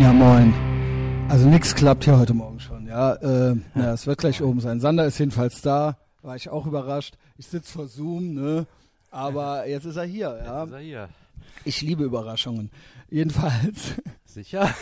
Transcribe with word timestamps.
Ja, 0.00 0.14
moin. 0.14 0.54
Also 1.28 1.46
nichts 1.46 1.74
klappt 1.74 2.04
hier 2.04 2.18
heute 2.18 2.32
Morgen 2.32 2.58
schon, 2.58 2.86
ja. 2.86 3.16
Äh, 3.16 3.56
ja, 3.74 3.92
es 3.92 4.06
wird 4.06 4.18
gleich 4.18 4.40
oben 4.40 4.58
sein. 4.58 4.80
Sander 4.80 5.04
ist 5.04 5.18
jedenfalls 5.18 5.60
da, 5.60 5.98
war 6.22 6.36
ich 6.36 6.48
auch 6.48 6.64
überrascht. 6.64 7.18
Ich 7.36 7.48
sitze 7.48 7.70
vor 7.70 7.86
Zoom, 7.86 8.32
ne? 8.32 8.66
Aber 9.10 9.68
jetzt 9.68 9.84
ist 9.84 9.96
er 9.96 10.04
hier, 10.04 10.40
ja. 10.42 10.60
Jetzt 10.60 10.68
ist 10.68 10.74
er 10.74 10.80
hier. 10.80 11.08
Ich 11.66 11.82
liebe 11.82 12.04
Überraschungen. 12.04 12.70
Jedenfalls. 13.10 13.96
Sicher? 14.24 14.74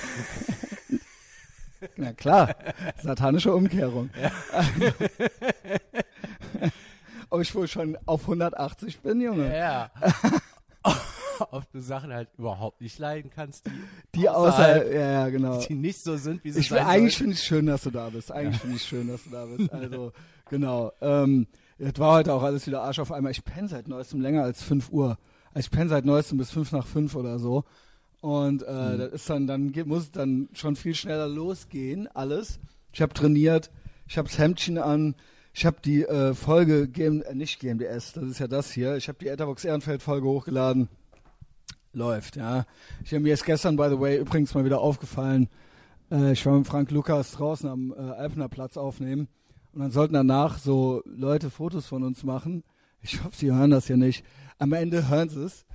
Na 1.97 2.13
klar, 2.13 2.55
satanische 3.03 3.53
Umkehrung. 3.53 4.11
Ja. 4.23 4.31
Ob 7.31 7.41
ich 7.41 7.53
wohl 7.57 7.67
schon 7.67 7.99
auf 8.07 8.23
180 8.23 9.01
bin, 9.01 9.21
Junge. 9.21 9.53
Ja. 9.53 9.91
Ob 11.51 11.71
du 11.73 11.81
Sachen 11.81 12.13
halt 12.13 12.29
überhaupt 12.37 12.81
nicht 12.81 12.99
leiden 12.99 13.31
kannst, 13.35 13.67
die, 13.67 14.21
die 14.21 14.29
außerhalb, 14.29 14.93
ja, 14.93 15.11
ja, 15.11 15.29
genau. 15.29 15.61
Die 15.61 15.75
nicht 15.75 16.03
so 16.03 16.17
sind, 16.17 16.43
wie 16.45 16.53
sie 16.53 16.61
ich, 16.61 16.69
sein 16.69 16.87
Eigentlich 16.87 17.17
finde 17.17 17.33
ich 17.33 17.39
es 17.39 17.45
schön, 17.45 17.67
dass 17.67 17.83
du 17.83 17.91
da 17.91 18.11
bist. 18.11 18.33
Eigentlich 18.33 18.57
ja. 18.57 18.61
finde 18.61 18.77
ich 18.77 18.83
es 18.83 18.89
schön, 18.89 19.09
dass 19.09 19.25
du 19.25 19.31
da 19.31 19.45
bist. 19.45 19.73
Also, 19.79 20.13
genau. 20.49 20.93
Ähm, 21.01 21.47
es 21.79 21.99
war 21.99 22.17
heute 22.17 22.33
auch 22.33 22.43
alles 22.43 22.67
wieder 22.67 22.83
Arsch 22.83 22.99
auf 22.99 23.13
einmal. 23.13 23.33
Ich 23.33 23.45
penne 23.45 23.69
seit 23.69 23.87
neuestem 23.87 24.21
länger 24.21 24.43
als 24.43 24.63
5 24.63 24.91
Uhr. 24.91 25.19
Also 25.55 25.67
ich 25.67 25.71
penne 25.71 25.89
seit 25.89 26.05
neuestem 26.05 26.39
bis 26.39 26.51
5 26.51 26.73
nach 26.73 26.87
5 26.87 27.15
oder 27.15 27.39
so. 27.39 27.65
Und 28.21 28.63
äh, 28.63 28.73
mhm. 28.73 28.99
das 28.99 29.13
ist 29.13 29.31
dann, 29.31 29.47
dann 29.47 29.73
geht, 29.73 29.87
muss 29.87 30.05
es 30.05 30.11
dann 30.11 30.49
schon 30.53 30.77
viel 30.77 30.95
schneller 30.95 31.29
losgehen, 31.29 32.09
alles. 32.15 32.59
Ich 32.93 33.01
habe 33.01 33.15
trainiert, 33.15 33.71
ich 34.09 34.19
habe 34.19 34.29
das 34.29 34.39
Hemdchen 34.39 34.79
an, 34.79 35.15
ich 35.55 35.65
habe 35.67 35.77
die 35.85 36.03
äh, 36.03 36.35
Folge, 36.35 36.89
GM, 36.89 37.23
äh, 37.23 37.35
nicht 37.35 37.61
GMDS, 37.61 38.13
das 38.15 38.25
ist 38.25 38.41
ja 38.41 38.49
das 38.49 38.73
hier, 38.73 38.97
ich 38.97 39.09
habe 39.09 39.19
die 39.19 39.29
Etherbox 39.29 39.65
Ehrenfeld-Folge 39.65 40.27
hochgeladen. 40.27 40.89
Läuft, 41.99 42.37
ja. 42.37 42.65
Ich 43.05 43.13
habe 43.13 43.23
mir 43.23 43.31
jetzt 43.31 43.45
gestern, 43.45 43.77
by 43.77 43.89
the 43.91 44.01
way, 44.01 44.19
übrigens 44.19 44.55
mal 44.55 44.65
wieder 44.65 44.81
aufgefallen, 44.81 45.49
äh, 46.11 46.33
ich 46.33 46.47
war 46.47 46.57
mit 46.57 46.67
Frank 46.67 46.91
Lukas 46.91 47.33
draußen 47.33 47.69
am 47.69 47.93
äh, 47.93 48.01
Alpener 48.01 48.49
Platz 48.49 48.77
aufnehmen 48.77 49.29
und 49.73 49.81
dann 49.81 49.91
sollten 49.91 50.15
danach 50.15 50.59
so 50.59 51.03
Leute 51.05 51.51
Fotos 51.51 51.87
von 51.87 52.03
uns 52.03 52.25
machen. 52.25 52.65
Ich 53.01 53.23
hoffe, 53.23 53.37
sie 53.37 53.53
hören 53.53 53.71
das 53.71 53.89
ja 53.89 53.97
nicht. 53.97 54.25
Am 54.59 54.73
Ende 54.73 55.09
hören 55.09 55.29
sie 55.29 55.45
es. 55.45 55.67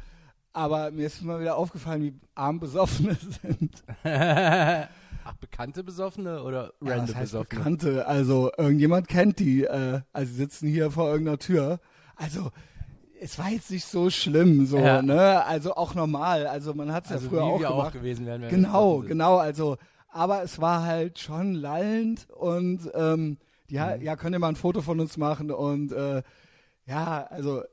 Aber 0.51 0.91
mir 0.91 1.07
ist 1.07 1.23
mal 1.23 1.39
wieder 1.39 1.57
aufgefallen, 1.57 2.03
wie 2.03 2.13
arm 2.35 2.59
Besoffene 2.59 3.17
sind. 3.41 3.83
Ach, 4.03 5.33
bekannte 5.39 5.83
Besoffene 5.83 6.43
oder 6.43 6.73
random 6.81 6.87
ja, 6.87 6.95
das 6.97 7.15
heißt 7.15 7.31
Besoffene? 7.31 7.59
Bekannte, 7.59 8.07
also 8.07 8.51
irgendjemand 8.57 9.07
kennt 9.07 9.39
die. 9.39 9.63
Äh, 9.63 10.01
also 10.11 10.31
sie 10.31 10.37
sitzen 10.37 10.67
hier 10.67 10.91
vor 10.91 11.09
irgendeiner 11.09 11.39
Tür. 11.39 11.79
Also 12.15 12.51
es 13.23 13.39
war 13.39 13.49
jetzt 13.49 13.71
nicht 13.71 13.85
so 13.85 14.09
schlimm, 14.09 14.65
so, 14.65 14.77
ja. 14.77 15.01
ne? 15.01 15.45
Also 15.45 15.75
auch 15.75 15.95
normal. 15.95 16.45
Also 16.45 16.73
man 16.73 16.91
hat 16.91 17.05
es 17.05 17.11
also 17.11 17.25
ja 17.25 17.29
früher 17.29 17.43
auch 17.43 17.57
gemacht. 17.57 17.73
auch 17.73 17.91
gewesen 17.93 18.25
wären. 18.25 18.47
Genau, 18.49 18.99
genau. 18.99 19.37
Also, 19.37 19.77
aber 20.09 20.43
es 20.43 20.59
war 20.59 20.83
halt 20.83 21.19
schon 21.19 21.53
lallend 21.53 22.27
und 22.29 22.91
ähm, 22.93 23.37
ja, 23.69 23.95
mhm. 23.95 24.03
ja, 24.03 24.15
könnt 24.17 24.35
ihr 24.35 24.39
mal 24.39 24.49
ein 24.49 24.55
Foto 24.55 24.81
von 24.81 24.99
uns 24.99 25.17
machen 25.17 25.51
und 25.51 25.93
äh, 25.93 26.21
ja, 26.85 27.25
also 27.29 27.63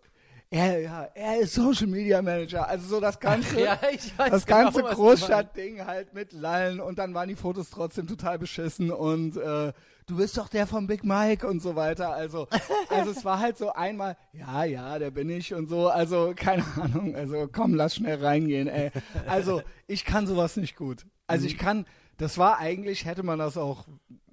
er, 0.50 0.80
ja, 0.80 1.08
er 1.14 1.38
ist 1.38 1.54
Social 1.54 1.86
Media 1.86 2.20
Manager, 2.20 2.66
also 2.66 2.88
so 2.88 3.00
das 3.00 3.20
ganze, 3.20 3.60
ja, 3.64 3.78
ich 3.92 4.12
das 4.16 4.44
genau, 4.44 4.64
ganze 4.64 4.82
Großstadtding 4.82 5.86
halt 5.86 6.12
mit 6.12 6.32
Lallen 6.32 6.80
und 6.80 6.98
dann 6.98 7.14
waren 7.14 7.28
die 7.28 7.36
Fotos 7.36 7.70
trotzdem 7.70 8.08
total 8.08 8.38
beschissen 8.38 8.90
und 8.90 9.36
äh, 9.36 9.72
du 10.10 10.16
bist 10.16 10.36
doch 10.36 10.48
der 10.48 10.66
von 10.66 10.88
Big 10.88 11.04
Mike 11.04 11.46
und 11.46 11.62
so 11.62 11.76
weiter. 11.76 12.12
Also, 12.12 12.48
also 12.90 13.12
es 13.12 13.24
war 13.24 13.38
halt 13.38 13.58
so 13.58 13.72
einmal, 13.72 14.16
ja, 14.32 14.64
ja, 14.64 14.98
der 14.98 15.12
bin 15.12 15.30
ich 15.30 15.54
und 15.54 15.68
so. 15.68 15.88
Also 15.88 16.32
keine 16.34 16.64
Ahnung. 16.76 17.14
Also 17.14 17.48
komm, 17.50 17.74
lass 17.74 17.94
schnell 17.94 18.22
reingehen. 18.22 18.66
Ey. 18.66 18.90
Also 19.26 19.62
ich 19.86 20.04
kann 20.04 20.26
sowas 20.26 20.56
nicht 20.56 20.74
gut. 20.74 21.06
Also 21.28 21.46
ich 21.46 21.54
mhm. 21.54 21.58
kann, 21.58 21.86
das 22.16 22.38
war 22.38 22.58
eigentlich, 22.58 23.04
hätte 23.04 23.22
man 23.22 23.38
das 23.38 23.56
auch 23.56 23.86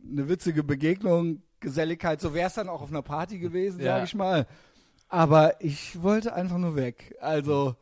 eine 0.09 0.27
witzige 0.27 0.63
Begegnung, 0.63 1.43
Geselligkeit, 1.59 2.21
so 2.21 2.33
wäre 2.33 2.47
es 2.47 2.55
dann 2.55 2.69
auch 2.69 2.81
auf 2.81 2.89
einer 2.89 3.01
Party 3.01 3.39
gewesen, 3.39 3.79
ja. 3.79 3.97
sag 3.97 4.05
ich 4.05 4.15
mal. 4.15 4.47
Aber 5.09 5.61
ich 5.63 6.01
wollte 6.01 6.33
einfach 6.33 6.57
nur 6.57 6.75
weg. 6.75 7.15
Also, 7.21 7.75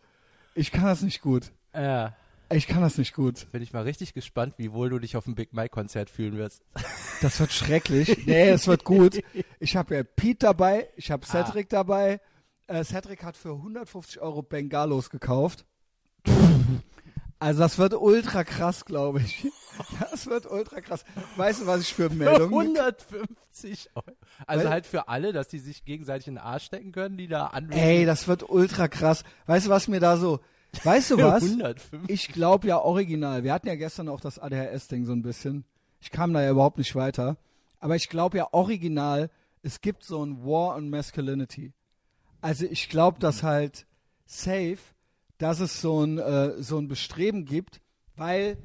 ich 0.53 0.72
kann 0.72 0.86
das 0.86 1.02
nicht 1.02 1.22
gut. 1.22 1.52
Ja. 1.74 2.16
Ich 2.52 2.68
kann 2.68 2.81
das 2.81 2.97
nicht 2.97 3.13
gut. 3.13 3.52
Bin 3.52 3.63
ich 3.63 3.74
mal 3.74 3.84
richtig 3.84 4.13
gespannt, 4.13 4.53
wie 4.58 4.72
wohl 4.72 4.90
du 4.90 5.00
dich 5.00 5.18
auf 5.18 5.25
dem 5.25 5.34
Big 5.34 5.53
Mike 5.53 5.69
Konzert 5.69 6.09
fühlen 6.09 6.38
wirst. 6.38 6.63
Das 7.22 7.40
wird 7.40 7.52
schrecklich. 7.52 8.25
nee, 8.25 8.50
es 8.50 8.68
wird 8.68 8.84
gut. 8.84 9.22
Ich 9.59 9.75
habe 9.75 9.96
ja 9.96 10.03
Pete 10.03 10.46
dabei, 10.46 10.90
ich 10.96 11.12
habe 11.12 11.25
Cedric 11.25 11.68
ah. 11.68 11.78
dabei. 11.78 12.22
Äh, 12.68 12.84
Cedric 12.84 13.24
hat 13.24 13.38
für 13.38 13.53
150 13.53 14.19
Euro 14.22 14.42
Bengalos 14.42 15.09
gekauft. 15.09 15.66
Also 17.40 17.59
das 17.59 17.78
wird 17.78 17.94
ultra 17.94 18.44
krass, 18.44 18.85
glaube 18.85 19.22
ich. 19.22 19.47
Das 20.00 20.28
wird 20.28 20.50
ultra 20.50 20.79
krass. 20.79 21.03
Weißt 21.35 21.62
du, 21.62 21.68
was 21.68 21.81
ich 21.81 21.94
für 21.94 22.09
Meldungen... 22.09 22.78
150 22.78 23.90
Euro. 23.94 24.06
Also 24.47 24.63
Weil, 24.63 24.72
halt 24.72 24.85
für 24.85 25.09
alle, 25.09 25.34
dass 25.34 25.50
die 25.50 25.59
sich 25.59 25.84
gegenseitig 25.84 26.28
in 26.28 26.35
den 26.35 26.44
Arsch 26.44 26.63
stecken 26.63 26.94
können, 26.94 27.18
die 27.18 27.28
da 27.28 27.47
anwesend 27.47 27.84
Ey, 27.84 28.06
das 28.06 28.25
wird 28.29 28.50
ultra 28.50 28.88
krass. 28.88 29.25
Weißt 29.47 29.66
du, 29.66 29.69
was 29.69 29.90
mir 29.90 30.00
da 30.00 30.16
so... 30.16 30.40
Weißt 30.85 31.12
du 31.12 31.18
was? 31.22 31.44
150. 31.44 32.09
Ich 32.09 32.29
glaube 32.29 32.69
ja 32.69 32.78
original. 32.79 33.44
Wir 33.44 33.51
hatten 33.51 33.68
ja 33.68 33.75
gestern 33.75 34.07
auch 34.07 34.22
das 34.22 34.40
ADHS-Ding 34.40 35.03
so 35.03 35.12
ein 35.12 35.24
bisschen. 35.24 35.66
Ich 36.00 36.09
kam 36.09 36.31
da 36.31 36.41
ja 36.41 36.51
überhaupt 36.51 36.78
nicht 36.78 36.95
weiter. 36.95 37.35
Aber 37.81 37.97
ich 37.97 38.07
glaube 38.07 38.38
ja 38.38 38.47
original, 38.53 39.29
es 39.62 39.81
gibt 39.81 40.06
so 40.06 40.24
ein 40.24 40.45
War 40.45 40.78
on 40.78 40.90
Masculinity. 40.90 41.74
Also 42.40 42.66
ich 42.66 42.88
glaube, 42.88 43.19
dass 43.19 43.44
halt 43.44 43.88
safe, 44.25 44.78
dass 45.38 45.59
es 45.59 45.81
so 45.81 46.03
ein, 46.03 46.18
äh, 46.18 46.62
so 46.62 46.78
ein 46.78 46.88
Bestreben 46.88 47.46
gibt, 47.46 47.81
weil 48.16 48.57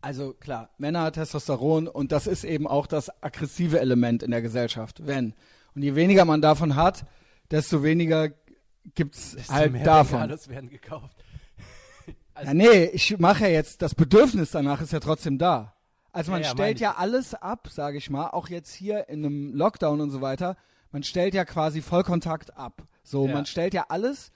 also 0.00 0.32
klar, 0.32 0.70
Männer 0.78 1.12
Testosteron 1.12 1.86
und 1.86 2.10
das 2.12 2.26
ist 2.26 2.44
eben 2.44 2.66
auch 2.66 2.86
das 2.86 3.10
aggressive 3.22 3.80
Element 3.80 4.22
in 4.22 4.30
der 4.30 4.40
Gesellschaft, 4.40 5.06
wenn. 5.06 5.34
Und 5.74 5.82
je 5.82 5.94
weniger 5.94 6.24
man 6.24 6.40
davon 6.40 6.74
hat, 6.74 7.04
desto 7.50 7.82
weniger 7.82 8.30
gibt's 8.94 9.32
desto 9.32 9.52
halt 9.52 9.86
davon. 9.86 10.20
Bengalos 10.20 10.48
werden 10.48 10.70
gekauft. 10.70 11.16
also 12.34 12.48
ja, 12.48 12.54
nee, 12.54 12.84
ich 12.86 13.18
mache 13.18 13.44
ja 13.44 13.50
jetzt, 13.50 13.82
das 13.82 13.94
Bedürfnis 13.94 14.50
danach 14.50 14.80
ist 14.80 14.92
ja 14.92 15.00
trotzdem 15.00 15.38
da. 15.38 15.74
Also 16.12 16.32
man 16.32 16.40
ja, 16.40 16.48
ja, 16.48 16.52
stellt 16.54 16.80
ja 16.80 16.96
alles 16.96 17.34
ab, 17.34 17.68
sage 17.70 17.98
ich 17.98 18.10
mal, 18.10 18.30
auch 18.30 18.48
jetzt 18.48 18.72
hier 18.72 19.08
in 19.08 19.24
einem 19.24 19.54
Lockdown 19.54 20.00
und 20.00 20.10
so 20.10 20.20
weiter. 20.20 20.56
Man 20.92 21.04
stellt 21.04 21.34
ja 21.34 21.44
quasi 21.44 21.82
Vollkontakt 21.82 22.56
ab. 22.56 22.82
So, 23.04 23.28
man 23.28 23.46
stellt 23.46 23.74
ja 23.74 23.86
alles 23.88 24.32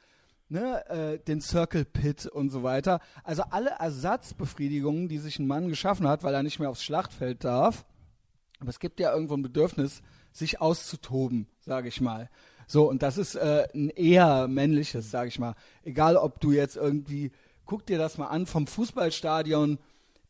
ne, 0.49 0.89
äh, 0.89 1.19
den 1.19 1.41
Circle 1.41 1.85
Pit 1.85 2.27
und 2.27 2.51
so 2.51 2.63
weiter. 2.63 3.01
Also 3.23 3.43
alle 3.51 3.71
Ersatzbefriedigungen, 3.79 5.09
die 5.09 5.19
sich 5.19 5.39
ein 5.39 5.47
Mann 5.47 5.69
geschaffen 5.69 6.07
hat, 6.07 6.23
weil 6.23 6.35
er 6.35 6.43
nicht 6.43 6.59
mehr 6.59 6.71
aufs 6.71 6.85
Schlachtfeld 6.85 7.45
darf. 7.45 7.85
Aber 8.61 8.71
es 8.71 8.79
gibt 8.79 9.01
ja 9.01 9.13
irgendwo 9.13 9.35
ein 9.35 9.43
Bedürfnis, 9.43 10.03
sich 10.33 10.61
auszutoben, 10.61 11.47
sage 11.61 11.89
ich 11.89 12.01
mal. 12.01 12.31
So, 12.67 12.89
und 12.89 13.03
das 13.03 13.19
ist 13.19 13.35
äh, 13.35 13.67
ein 13.75 13.91
eher 13.91 14.49
männliches, 14.49 15.11
sage 15.11 15.29
ich 15.29 15.39
mal. 15.39 15.55
Egal, 15.83 16.17
ob 16.17 16.41
du 16.41 16.53
jetzt 16.53 16.77
irgendwie, 16.77 17.31
guck 17.67 17.87
dir 17.87 17.99
das 17.99 18.19
mal 18.19 18.29
an, 18.29 18.47
vom 18.47 18.67
Fußballstadion 18.67 19.79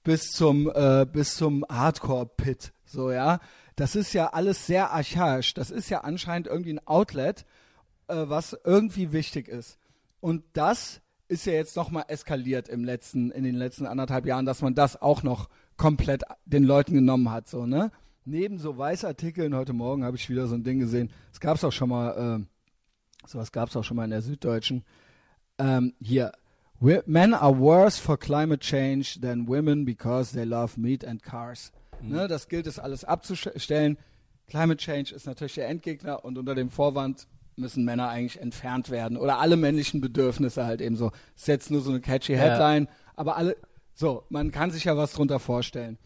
bis 0.02 0.30
zum, 0.32 0.70
äh, 0.70 1.06
zum 1.24 1.64
Hardcore-Pit, 1.68 2.72
so, 2.84 3.10
ja. 3.10 3.40
Das 3.76 3.96
ist 3.96 4.12
ja 4.12 4.28
alles 4.28 4.66
sehr 4.66 4.92
archaisch. 4.92 5.54
Das 5.54 5.70
ist 5.70 5.90
ja 5.90 6.02
anscheinend 6.02 6.46
irgendwie 6.46 6.74
ein 6.74 6.86
Outlet, 6.86 7.44
äh, 8.06 8.14
was 8.26 8.56
irgendwie 8.64 9.12
wichtig 9.12 9.48
ist. 9.48 9.78
Und 10.24 10.42
das 10.54 11.02
ist 11.28 11.44
ja 11.44 11.52
jetzt 11.52 11.76
nochmal 11.76 12.06
eskaliert 12.08 12.70
im 12.70 12.82
letzten, 12.82 13.30
in 13.30 13.44
den 13.44 13.56
letzten 13.56 13.84
anderthalb 13.84 14.24
Jahren, 14.24 14.46
dass 14.46 14.62
man 14.62 14.74
das 14.74 15.02
auch 15.02 15.22
noch 15.22 15.50
komplett 15.76 16.22
den 16.46 16.64
Leuten 16.64 16.94
genommen 16.94 17.30
hat, 17.30 17.46
so, 17.46 17.66
ne? 17.66 17.92
Neben 18.24 18.58
so 18.58 18.78
Weißartikeln, 18.78 19.54
heute 19.54 19.74
Morgen 19.74 20.02
habe 20.02 20.16
ich 20.16 20.30
wieder 20.30 20.46
so 20.46 20.54
ein 20.54 20.64
Ding 20.64 20.78
gesehen, 20.78 21.10
es 21.30 21.40
gab 21.40 21.56
es 21.56 21.64
auch 21.64 21.72
schon 21.72 21.90
mal, 21.90 22.40
äh, 22.40 23.28
sowas 23.28 23.52
gab 23.52 23.68
es 23.68 23.76
auch 23.76 23.84
schon 23.84 23.98
mal 23.98 24.04
in 24.04 24.12
der 24.12 24.22
Süddeutschen, 24.22 24.82
ähm, 25.58 25.92
hier, 26.00 26.32
Men 26.80 27.34
are 27.34 27.58
worse 27.58 28.00
for 28.00 28.18
climate 28.18 28.60
change 28.60 29.20
than 29.20 29.46
women 29.46 29.84
because 29.84 30.32
they 30.32 30.44
love 30.44 30.80
meat 30.80 31.04
and 31.04 31.22
cars. 31.22 31.70
Mhm. 32.00 32.12
Ne, 32.12 32.28
das 32.28 32.48
gilt 32.48 32.66
es 32.66 32.78
alles 32.78 33.04
abzustellen. 33.04 33.98
Climate 34.46 34.78
Change 34.78 35.14
ist 35.14 35.26
natürlich 35.26 35.56
der 35.56 35.68
Endgegner 35.68 36.24
und 36.24 36.38
unter 36.38 36.54
dem 36.54 36.70
Vorwand, 36.70 37.28
müssen 37.56 37.84
Männer 37.84 38.08
eigentlich 38.08 38.40
entfernt 38.40 38.90
werden 38.90 39.16
oder 39.16 39.38
alle 39.38 39.56
männlichen 39.56 40.00
Bedürfnisse 40.00 40.64
halt 40.64 40.80
eben 40.80 40.96
so. 40.96 41.12
Ist 41.36 41.48
jetzt 41.48 41.70
nur 41.70 41.80
so 41.80 41.90
eine 41.90 42.00
catchy 42.00 42.34
Headline, 42.34 42.84
ja. 42.84 42.90
aber 43.16 43.36
alle, 43.36 43.56
so, 43.94 44.24
man 44.28 44.50
kann 44.50 44.70
sich 44.70 44.84
ja 44.84 44.96
was 44.96 45.12
drunter 45.12 45.38
vorstellen. 45.38 45.98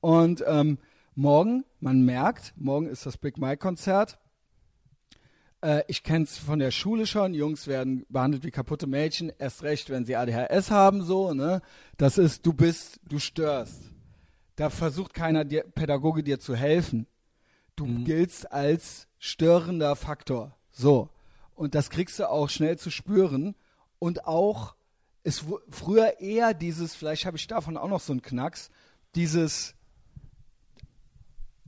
Und 0.00 0.44
ähm, 0.46 0.78
morgen, 1.14 1.64
man 1.80 2.02
merkt, 2.02 2.52
morgen 2.56 2.86
ist 2.86 3.06
das 3.06 3.16
Big 3.16 3.38
Mike 3.38 3.58
Konzert. 3.58 4.18
Äh, 5.62 5.82
ich 5.88 6.02
kenne 6.02 6.24
es 6.24 6.36
von 6.36 6.58
der 6.58 6.70
Schule 6.70 7.06
schon. 7.06 7.34
Jungs 7.34 7.66
werden 7.66 8.04
behandelt 8.08 8.44
wie 8.44 8.50
kaputte 8.50 8.86
Mädchen, 8.86 9.32
erst 9.38 9.62
recht, 9.62 9.90
wenn 9.90 10.04
sie 10.04 10.16
ADHS 10.16 10.70
haben, 10.70 11.02
so, 11.02 11.32
ne? 11.32 11.62
Das 11.96 12.18
ist, 12.18 12.44
du 12.46 12.52
bist, 12.52 13.00
du 13.08 13.18
störst. 13.18 13.82
Da 14.56 14.70
versucht 14.70 15.14
keiner 15.14 15.44
dir, 15.44 15.64
Pädagoge 15.64 16.22
dir 16.22 16.38
zu 16.38 16.54
helfen. 16.54 17.06
Du 17.76 17.86
mhm. 17.86 18.04
giltst 18.04 18.52
als 18.52 19.08
störender 19.18 19.96
Faktor. 19.96 20.56
So. 20.74 21.08
Und 21.54 21.74
das 21.74 21.88
kriegst 21.88 22.18
du 22.18 22.28
auch 22.28 22.50
schnell 22.50 22.76
zu 22.78 22.90
spüren. 22.90 23.54
Und 23.98 24.26
auch 24.26 24.74
ist 25.22 25.44
früher 25.70 26.20
eher 26.20 26.52
dieses, 26.52 26.94
vielleicht 26.94 27.24
habe 27.24 27.38
ich 27.38 27.46
davon 27.46 27.78
auch 27.78 27.88
noch 27.88 28.00
so 28.00 28.12
einen 28.12 28.20
Knacks, 28.20 28.70
dieses, 29.14 29.74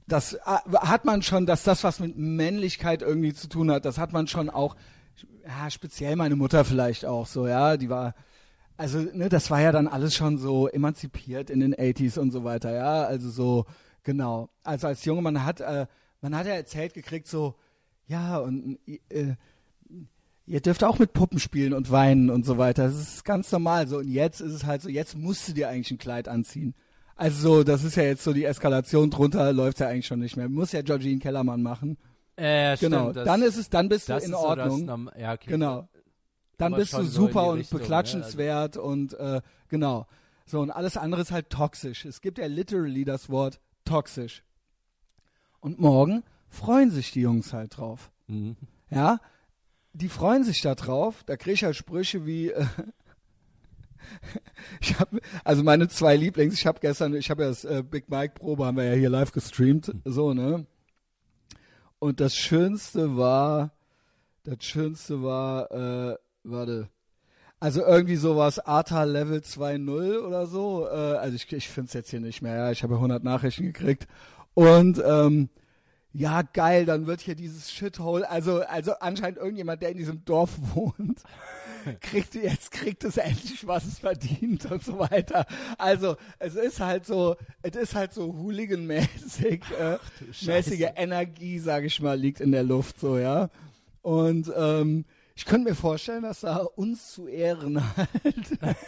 das 0.06 0.38
hat 0.44 1.04
man 1.06 1.22
schon, 1.22 1.46
dass 1.46 1.62
das 1.62 1.82
was 1.82 1.98
mit 1.98 2.18
Männlichkeit 2.18 3.00
irgendwie 3.00 3.32
zu 3.32 3.48
tun 3.48 3.70
hat, 3.70 3.86
das 3.86 3.96
hat 3.96 4.12
man 4.12 4.26
schon 4.26 4.50
auch, 4.50 4.76
ja, 5.46 5.70
speziell 5.70 6.16
meine 6.16 6.36
Mutter 6.36 6.66
vielleicht 6.66 7.06
auch 7.06 7.26
so, 7.26 7.46
ja, 7.46 7.78
die 7.78 7.88
war, 7.88 8.14
also, 8.76 8.98
ne, 8.98 9.30
das 9.30 9.50
war 9.50 9.62
ja 9.62 9.72
dann 9.72 9.88
alles 9.88 10.14
schon 10.14 10.36
so 10.36 10.68
emanzipiert 10.68 11.48
in 11.48 11.60
den 11.60 11.74
80s 11.74 12.18
und 12.18 12.32
so 12.32 12.44
weiter, 12.44 12.74
ja, 12.74 13.04
also 13.04 13.30
so, 13.30 13.64
genau. 14.02 14.50
Also 14.64 14.88
als 14.88 15.02
Junge, 15.06 15.22
man 15.22 15.46
hat, 15.46 15.60
äh, 15.62 15.86
man 16.20 16.36
hat 16.36 16.46
ja 16.46 16.52
erzählt 16.52 16.92
gekriegt, 16.92 17.26
so, 17.26 17.54
ja, 18.06 18.38
und 18.38 18.78
äh, 19.08 19.34
ihr 20.46 20.60
dürft 20.60 20.84
auch 20.84 20.98
mit 20.98 21.12
Puppen 21.12 21.38
spielen 21.38 21.72
und 21.72 21.90
weinen 21.90 22.30
und 22.30 22.46
so 22.46 22.58
weiter. 22.58 22.84
Das 22.84 22.94
ist 22.94 23.24
ganz 23.24 23.50
normal 23.50 23.88
so. 23.88 23.98
Und 23.98 24.08
jetzt 24.08 24.40
ist 24.40 24.52
es 24.52 24.64
halt 24.64 24.82
so, 24.82 24.88
jetzt 24.88 25.16
musst 25.16 25.48
du 25.48 25.52
dir 25.52 25.68
eigentlich 25.68 25.90
ein 25.90 25.98
Kleid 25.98 26.28
anziehen. 26.28 26.74
Also 27.16 27.40
so, 27.40 27.64
das 27.64 27.82
ist 27.82 27.96
ja 27.96 28.02
jetzt 28.04 28.22
so 28.22 28.32
die 28.32 28.44
Eskalation 28.44 29.10
drunter, 29.10 29.52
läuft 29.52 29.80
ja 29.80 29.88
eigentlich 29.88 30.06
schon 30.06 30.20
nicht 30.20 30.36
mehr. 30.36 30.48
Muss 30.48 30.72
ja 30.72 30.82
Georgine 30.82 31.18
Kellermann 31.18 31.62
machen. 31.62 31.96
Äh, 32.36 32.76
genau. 32.76 33.04
Stimmt, 33.04 33.16
das, 33.16 33.24
dann 33.24 33.42
ist 33.42 33.56
es, 33.56 33.70
dann 33.70 33.88
bist 33.88 34.08
du 34.08 34.14
in 34.14 34.30
so 34.30 34.36
Ordnung. 34.36 34.86
Das, 34.86 35.18
ja, 35.18 35.32
okay. 35.32 35.50
Genau. 35.50 35.88
Dann 36.58 36.74
Aber 36.74 36.80
bist 36.82 36.92
du 36.92 37.02
so 37.02 37.26
super 37.26 37.42
die 37.42 37.48
und 37.48 37.58
Richtung, 37.58 37.78
ne? 37.78 37.82
beklatschenswert 37.82 38.76
und 38.76 39.14
äh, 39.14 39.40
genau. 39.68 40.06
So, 40.46 40.60
und 40.60 40.70
alles 40.70 40.96
andere 40.96 41.22
ist 41.22 41.32
halt 41.32 41.50
toxisch. 41.50 42.04
Es 42.04 42.20
gibt 42.20 42.38
ja 42.38 42.46
literally 42.46 43.04
das 43.04 43.30
Wort 43.30 43.60
toxisch. 43.84 44.44
Und 45.60 45.80
morgen 45.80 46.22
freuen 46.56 46.90
sich 46.90 47.12
die 47.12 47.20
Jungs 47.20 47.52
halt 47.52 47.76
drauf. 47.76 48.10
Mhm. 48.26 48.56
Ja, 48.90 49.20
die 49.92 50.08
freuen 50.08 50.44
sich 50.44 50.60
da 50.60 50.74
drauf. 50.74 51.22
Da 51.26 51.36
kriege 51.36 51.54
ich 51.54 51.64
halt 51.64 51.76
Sprüche 51.76 52.26
wie, 52.26 52.50
äh, 52.50 52.66
ich 54.80 54.98
habe, 54.98 55.20
also 55.44 55.62
meine 55.62 55.88
zwei 55.88 56.16
Lieblings, 56.16 56.54
ich 56.54 56.66
habe 56.66 56.80
gestern, 56.80 57.14
ich 57.14 57.30
habe 57.30 57.42
ja 57.42 57.48
das 57.48 57.64
äh, 57.64 57.82
Big 57.88 58.08
Mike 58.08 58.34
Probe, 58.34 58.66
haben 58.66 58.76
wir 58.76 58.84
ja 58.84 58.94
hier 58.94 59.10
live 59.10 59.32
gestreamt, 59.32 59.92
so, 60.04 60.34
ne? 60.34 60.66
Und 61.98 62.20
das 62.20 62.36
Schönste 62.36 63.16
war, 63.16 63.72
das 64.44 64.58
Schönste 64.60 65.22
war, 65.22 65.70
äh, 65.70 66.16
warte, 66.44 66.88
also 67.58 67.82
irgendwie 67.82 68.16
sowas 68.16 68.58
ATA 68.58 69.04
Level 69.04 69.40
2.0 69.40 70.18
oder 70.20 70.46
so, 70.46 70.86
äh, 70.86 71.16
also 71.16 71.36
ich, 71.36 71.50
ich 71.52 71.68
finde 71.68 71.88
es 71.88 71.94
jetzt 71.94 72.10
hier 72.10 72.20
nicht 72.20 72.42
mehr, 72.42 72.54
ja, 72.54 72.70
ich 72.70 72.82
habe 72.82 72.94
ja 72.94 72.98
100 72.98 73.24
Nachrichten 73.24 73.64
gekriegt 73.64 74.06
und, 74.54 75.02
ähm, 75.04 75.48
ja, 76.16 76.40
geil, 76.40 76.86
dann 76.86 77.06
wird 77.06 77.20
hier 77.20 77.34
dieses 77.34 77.70
Shithole, 77.70 78.28
also, 78.28 78.62
also 78.62 78.92
anscheinend 79.00 79.36
irgendjemand, 79.38 79.82
der 79.82 79.90
in 79.90 79.98
diesem 79.98 80.24
Dorf 80.24 80.52
wohnt, 80.74 81.22
kriegt 82.00 82.34
jetzt, 82.34 82.70
kriegt 82.70 83.04
es 83.04 83.18
endlich, 83.18 83.66
was 83.66 83.84
es 83.84 83.98
verdient 83.98 84.64
und 84.70 84.82
so 84.82 84.98
weiter. 84.98 85.46
Also, 85.76 86.16
es 86.38 86.54
ist 86.54 86.80
halt 86.80 87.04
so, 87.04 87.36
es 87.62 87.76
ist 87.76 87.94
halt 87.94 88.14
so 88.14 88.32
Hooligan-mäßig, 88.32 89.62
äh, 89.78 89.98
mäßige 90.46 90.88
Energie, 90.96 91.58
sage 91.58 91.86
ich 91.86 92.00
mal, 92.00 92.18
liegt 92.18 92.40
in 92.40 92.50
der 92.50 92.64
Luft, 92.64 92.98
so, 92.98 93.18
ja. 93.18 93.50
Und, 94.00 94.50
ähm, 94.56 95.04
ich 95.34 95.44
könnte 95.44 95.68
mir 95.68 95.76
vorstellen, 95.76 96.22
dass 96.22 96.40
da 96.40 96.56
uns 96.56 97.12
zu 97.12 97.28
Ehren 97.28 97.82
halt 97.96 98.78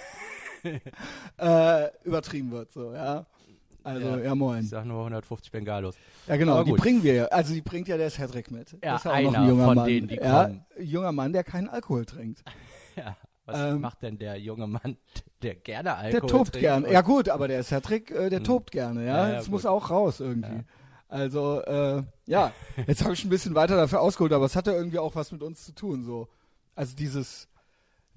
äh, 1.37 1.91
übertrieben 2.05 2.51
wird, 2.53 2.73
so, 2.73 2.95
ja. 2.95 3.27
Also, 3.85 4.07
ja, 4.09 4.19
Ja. 4.19 4.35
moin. 4.35 4.61
Ich 4.65 4.71
sag 4.71 4.85
nur 4.85 4.99
150 5.05 5.51
Bengalos. 5.53 5.95
Ja, 6.27 6.37
genau, 6.37 6.63
die 6.63 6.73
bringen 6.73 7.03
wir. 7.03 7.33
Also 7.33 7.55
die 7.55 7.63
bringt 7.63 7.89
ja 7.89 7.97
der 7.97 8.11
Cedric 8.11 8.51
mit. 8.51 8.73
Ja, 8.73 8.93
das 8.93 9.01
ist 9.01 9.05
ja 9.05 9.11
auch 9.11 9.15
einer 9.17 9.31
noch 9.31 9.39
ein 9.39 9.49
junger 9.49 9.65
von 9.67 9.75
Mann. 9.77 9.87
denen, 9.87 10.09
die 10.09 10.17
ja, 10.17 10.45
kommen. 10.45 10.65
junger 10.79 11.13
Mann, 11.13 11.33
der 11.33 11.45
keinen 11.45 11.69
Alkohol 11.69 12.05
trinkt. 12.05 12.43
Ja. 12.97 13.17
Was 13.47 13.57
Ähm, 13.61 13.81
macht 13.81 14.03
denn 14.03 14.19
der 14.19 14.37
junge 14.41 14.67
Mann, 14.67 14.97
der 15.43 15.55
gerne 15.55 15.95
Alkohol 15.95 16.21
Der 16.21 16.29
tobt 16.29 16.53
trinkt 16.53 16.59
gerne. 16.61 16.93
Ja 16.93 17.01
gut, 17.01 17.29
aber 17.29 17.47
der 17.49 17.63
Cedric, 17.63 18.11
äh, 18.11 18.29
der 18.29 18.41
Hm. 18.41 18.45
tobt 18.45 18.71
gerne, 18.73 19.07
ja. 19.07 19.17
Ja, 19.17 19.29
ja, 19.29 19.35
das 19.37 19.45
gut. 19.45 19.53
muss 19.53 19.67
auch 19.67 19.89
raus 19.91 20.19
irgendwie. 20.21 20.53
Ja. 20.57 20.65
Also, 21.07 21.63
äh, 21.63 22.03
ja, 22.27 22.53
jetzt 22.87 23.03
habe 23.05 23.15
ich 23.15 23.25
ein 23.25 23.31
bisschen 23.31 23.55
weiter 23.55 23.77
dafür 23.77 24.01
ausgeholt, 24.03 24.33
aber 24.33 24.45
es 24.45 24.57
hat 24.57 24.67
ja 24.67 24.75
irgendwie 24.75 24.99
auch 24.99 25.15
was 25.15 25.33
mit 25.33 25.43
uns 25.43 25.65
zu 25.65 25.73
tun, 25.75 26.05
so. 26.05 26.29
Also 26.75 26.95
dieses, 26.97 27.49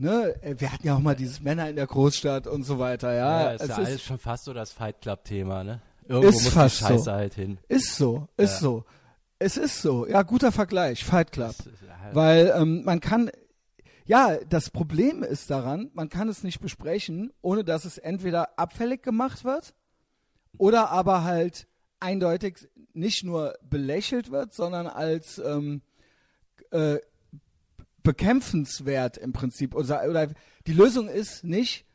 ne, 0.02 0.36
äh, 0.44 0.56
wir 0.60 0.72
hatten 0.72 0.86
ja 0.88 0.96
auch 0.96 1.00
mal 1.00 1.16
dieses 1.16 1.42
Männer 1.42 1.70
in 1.70 1.76
der 1.76 1.88
Großstadt 1.88 2.48
und 2.48 2.64
so 2.64 2.80
weiter, 2.80 3.14
ja. 3.14 3.44
Ja, 3.44 3.52
ist 3.52 3.62
es 3.62 3.68
ja 3.70 3.78
ist, 3.78 3.88
alles 3.88 4.04
schon 4.04 4.18
fast 4.20 4.46
so 4.46 4.54
das 4.54 4.72
Fight 4.72 5.02
Club-Thema, 5.02 5.64
ne? 5.64 5.82
Irgendwo 6.08 6.30
Ist 6.30 6.44
muss 6.44 6.54
fast 6.54 6.80
die 6.82 6.84
Scheiße 6.86 7.04
so. 7.06 7.12
halt 7.12 7.34
hin. 7.36 7.58
ist 7.70 7.96
so, 7.96 8.28
ist 8.38 8.54
Ja. 8.56 8.60
so. 8.60 8.86
Es 9.40 9.58
ist 9.58 9.82
so. 9.82 10.08
Ja, 10.08 10.22
guter 10.24 10.52
Vergleich, 10.52 11.04
Fight 11.04 11.32
Club. 11.32 11.50
Ist 11.52 11.68
halt- 12.02 12.14
Weil 12.16 12.54
ähm, 12.56 12.84
man 12.84 13.00
kann, 13.00 13.32
ja, 14.06 14.38
das 14.50 14.70
Problem 14.70 15.24
ist 15.24 15.50
daran, 15.50 15.90
man 15.94 16.10
kann 16.10 16.28
es 16.30 16.44
nicht 16.44 16.60
besprechen, 16.60 17.32
ohne 17.42 17.64
dass 17.64 17.86
es 17.86 17.98
entweder 17.98 18.60
abfällig 18.60 19.02
gemacht 19.04 19.44
wird 19.44 19.74
oder 20.58 20.90
aber 20.92 21.24
halt 21.24 21.68
eindeutig 22.00 22.68
nicht 22.94 23.24
nur 23.24 23.56
belächelt 23.68 24.32
wird, 24.32 24.54
sondern 24.54 24.86
als 24.88 25.38
ähm, 25.40 25.82
äh, 26.72 26.98
bekämpfenswert 28.04 29.18
im 29.18 29.34
Prinzip. 29.34 29.76
Oder, 29.76 30.04
oder 30.10 30.28
die 30.68 30.74
Lösung 30.74 31.08
ist 31.08 31.44
nicht, 31.44 31.86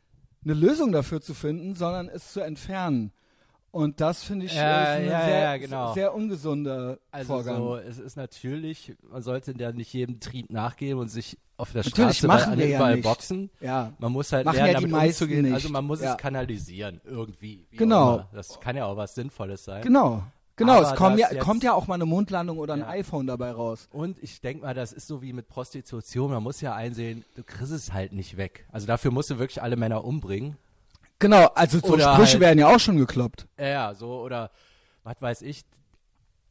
eine 0.43 0.53
Lösung 0.53 0.91
dafür 0.91 1.21
zu 1.21 1.33
finden, 1.33 1.75
sondern 1.75 2.07
es 2.09 2.31
zu 2.33 2.39
entfernen. 2.41 3.11
Und 3.71 3.99
das 4.01 4.23
finde 4.23 4.45
ich 4.45 4.53
Ja, 4.55 4.83
ist 4.95 5.01
ein 5.01 5.05
ja, 5.09 5.25
sehr, 5.25 5.39
ja, 5.39 5.57
genau. 5.57 5.93
sehr 5.93 6.13
ungesunder 6.15 6.99
Also 7.11 7.33
Vorgang. 7.33 7.57
so, 7.57 7.75
es 7.75 7.99
ist 7.99 8.15
natürlich, 8.15 8.95
man 9.11 9.21
sollte 9.21 9.53
ja 9.57 9.71
nicht 9.71 9.93
jedem 9.93 10.19
Trieb 10.19 10.49
nachgeben 10.51 10.99
und 10.99 11.09
sich 11.09 11.37
auf 11.57 11.73
der 11.73 11.83
Natürlich 11.83 12.17
Straße 12.17 12.27
machen 12.27 12.51
bei 12.53 12.57
wir 12.59 12.67
ja 12.69 12.77
überall 12.77 12.95
nicht. 12.95 13.03
boxen. 13.03 13.49
ja. 13.59 13.93
Man 13.99 14.11
muss 14.13 14.31
halt 14.31 14.45
Machen 14.45 14.55
lernen, 14.55 14.73
ja 14.73 14.79
die 14.79 14.89
damit 14.91 15.07
umzugehen. 15.09 15.41
nicht. 15.43 15.53
Also 15.53 15.69
man 15.69 15.85
muss 15.85 16.01
Ja. 16.01 16.11
es 16.13 16.17
kanalisieren, 16.17 17.01
irgendwie. 17.03 17.67
Wie 17.69 17.77
Genau. 17.77 18.15
Immer. 18.15 18.29
Das 18.33 18.59
kann 18.59 18.77
ja 18.77 18.85
auch 18.85 18.95
was 18.95 19.13
Sinnvolles 19.15 19.65
sein. 19.65 19.81
Genau. 19.83 20.23
Genau, 20.57 20.73
Aber 20.79 20.91
es 20.91 20.95
kommt 20.97 21.19
ja, 21.19 21.33
kommt 21.35 21.63
ja 21.63 21.73
auch 21.73 21.87
mal 21.87 21.93
eine 21.95 22.05
Mondlandung 22.05 22.57
oder 22.57 22.73
ein 22.73 22.79
Ja. 22.81 22.89
iPhone 22.89 23.27
dabei 23.27 23.51
raus. 23.51 23.87
Und 23.91 24.21
ich 24.21 24.41
denke 24.41 24.65
mal, 24.65 24.73
das 24.73 24.91
ist 24.91 25.07
so 25.07 25.21
wie 25.21 25.31
mit 25.31 25.47
Prostitution. 25.47 26.31
Man 26.31 26.43
muss 26.43 26.59
ja 26.61 26.73
einsehen, 26.75 27.23
du 27.35 27.43
kriegst 27.43 27.71
es 27.71 27.93
halt 27.93 28.11
nicht 28.11 28.37
weg. 28.37 28.65
Also 28.71 28.87
dafür 28.87 29.11
musst 29.11 29.29
du 29.29 29.37
wirklich 29.39 29.61
alle 29.61 29.75
Männer 29.75 30.03
umbringen. 30.03 30.57
Genau, 31.19 31.45
also 31.55 31.79
so 31.79 31.93
Oder 31.93 32.13
Sprüche 32.13 32.33
halt- 32.33 32.39
werden 32.41 32.59
ja 32.59 32.67
auch 32.75 32.79
schon 32.79 32.97
gekloppt. 32.97 33.47
Ja, 33.59 33.65
Ja, 33.67 33.93
so, 33.95 34.19
oder 34.21 34.51
was 35.03 35.15
weiß 35.21 35.41
ich, 35.43 35.63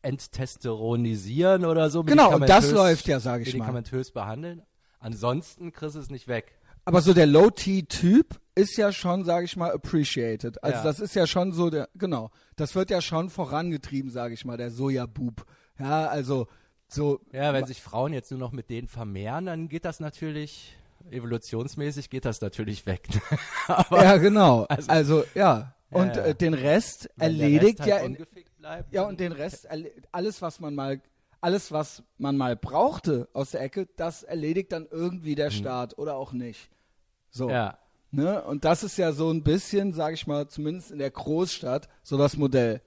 enttestosteronisieren 0.02 1.64
oder 1.64 1.90
so. 1.90 2.04
Genau, 2.04 2.34
und 2.34 2.48
das 2.48 2.70
läuft 2.70 3.06
ja, 3.08 3.20
sag 3.20 3.40
ich 3.42 3.48
mal. 3.54 3.58
Medikamentös 3.58 4.10
behandeln. 4.12 4.62
Ansonsten 5.00 5.72
kriegst 5.72 5.96
du 5.96 6.00
es 6.00 6.10
nicht 6.10 6.28
weg. 6.28 6.52
Aber 6.86 7.02
so 7.02 7.12
der 7.12 7.26
Low-T-Typ 7.26 8.40
ist 8.54 8.76
ja 8.78 8.90
schon, 8.92 9.24
sage 9.24 9.44
ich 9.44 9.56
mal, 9.56 9.70
appreciated. 9.72 10.62
Also 10.64 10.78
Ja. 10.78 10.84
das 10.84 11.00
ist 11.00 11.14
ja 11.14 11.26
schon 11.26 11.52
so 11.52 11.68
der, 11.68 11.88
genau, 11.94 12.30
das 12.56 12.74
wird 12.74 12.90
ja 12.90 13.02
schon 13.02 13.28
vorangetrieben, 13.28 14.10
sage 14.10 14.32
ich 14.34 14.44
mal, 14.44 14.56
der 14.56 14.70
Soja-Bub. 14.70 15.44
Ja, 15.78 16.06
also 16.06 16.46
so, 16.88 17.20
Ja, 17.32 17.52
wenn 17.52 17.66
sich 17.66 17.82
Frauen 17.82 18.12
jetzt 18.14 18.30
nur 18.30 18.40
noch 18.40 18.52
mit 18.52 18.70
denen 18.70 18.88
vermehren, 18.88 19.46
dann 19.46 19.68
geht 19.68 19.84
das 19.84 20.00
natürlich, 20.00 20.74
evolutionsmäßig 21.10 22.08
geht 22.08 22.24
das 22.24 22.40
natürlich 22.40 22.86
weg. 22.86 23.02
Aber 23.66 24.04
ja 24.04 24.16
genau, 24.16 24.62
Also- 24.64 24.88
also, 24.90 25.24
ja. 25.34 25.74
Und 25.90 26.16
ja. 26.16 26.24
Äh, 26.26 26.34
den 26.34 26.54
Rest 26.54 27.10
wenn 27.16 27.30
erledigt 27.30 27.78
Rest 27.80 27.88
ja 27.88 27.94
halt 27.96 28.04
in, 28.06 28.12
ungefickt 28.12 28.56
bleibt, 28.58 28.92
Ja, 28.92 29.02
und 29.04 29.20
den 29.20 29.32
Rest, 29.32 29.68
alles, 30.12 30.42
was 30.42 30.58
man 30.60 30.74
mal, 30.74 31.00
alles, 31.40 31.70
was 31.70 32.02
man 32.18 32.36
mal 32.36 32.56
brauchte 32.56 33.28
aus 33.32 33.50
der 33.52 33.60
Ecke, 33.60 33.86
das 33.96 34.22
erledigt 34.24 34.72
dann 34.72 34.86
irgendwie 34.90 35.34
der 35.36 35.50
Staat 35.50 35.96
oder 35.98 36.16
auch 36.16 36.32
nicht. 36.32 36.70
So. 37.36 37.50
Ja. 37.50 37.78
Ne? 38.12 38.42
Und 38.44 38.64
das 38.64 38.82
ist 38.82 38.96
ja 38.96 39.12
so 39.12 39.30
ein 39.30 39.42
bisschen, 39.42 39.92
sage 39.92 40.14
ich 40.14 40.26
mal, 40.26 40.48
zumindest 40.48 40.90
in 40.90 40.98
der 40.98 41.10
Großstadt, 41.10 41.88
so 42.02 42.16
das 42.16 42.36
Modell. 42.36 42.80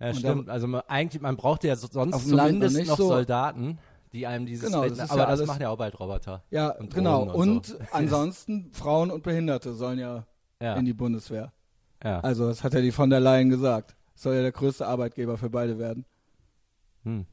Ja, 0.00 0.08
Und 0.08 0.16
stimmt. 0.16 0.48
Also 0.50 0.66
man, 0.66 0.82
eigentlich, 0.88 1.22
man 1.22 1.36
braucht 1.36 1.62
ja 1.64 1.76
so- 1.76 1.86
sonst 1.90 2.28
zumindest 2.28 2.74
noch 2.74 2.80
nicht 2.80 2.88
noch 2.88 2.96
so. 2.96 3.08
Soldaten, 3.08 3.78
die 4.12 4.26
einem 4.26 4.46
dieses 4.46 4.66
Genau, 4.66 4.80
Recht- 4.80 4.98
das 4.98 5.10
aber 5.10 5.20
ja 5.22 5.36
das 5.36 5.46
machen 5.46 5.62
ja 5.62 5.68
auch 5.70 5.78
bald 5.78 5.98
Roboter. 6.00 6.42
Ja, 6.50 6.70
Und 6.70 6.92
genau. 6.92 7.22
Und, 7.22 7.30
und 7.34 7.66
so. 7.66 7.78
ansonsten 7.92 8.70
Frauen 8.72 9.10
und 9.12 9.22
Behinderte 9.22 9.74
sollen 9.74 9.98
ja, 10.00 10.26
Ja, 10.60 10.74
in 10.74 10.84
die 10.86 10.92
Bundeswehr. 10.92 11.52
ja. 12.02 12.18
Also, 12.20 12.48
das 12.48 12.64
hat 12.64 12.74
ja 12.74 12.80
die 12.80 12.90
von 12.90 13.10
der 13.10 13.20
Leyen 13.20 13.48
gesagt. 13.48 13.94
Soll 14.16 14.34
ja 14.34 14.42
der 14.42 14.52
größte 14.52 14.86
Arbeitgeber 14.86 15.38
für 15.38 15.50
beide 15.50 15.78
werden. 15.78 16.04
Hm. 17.04 17.26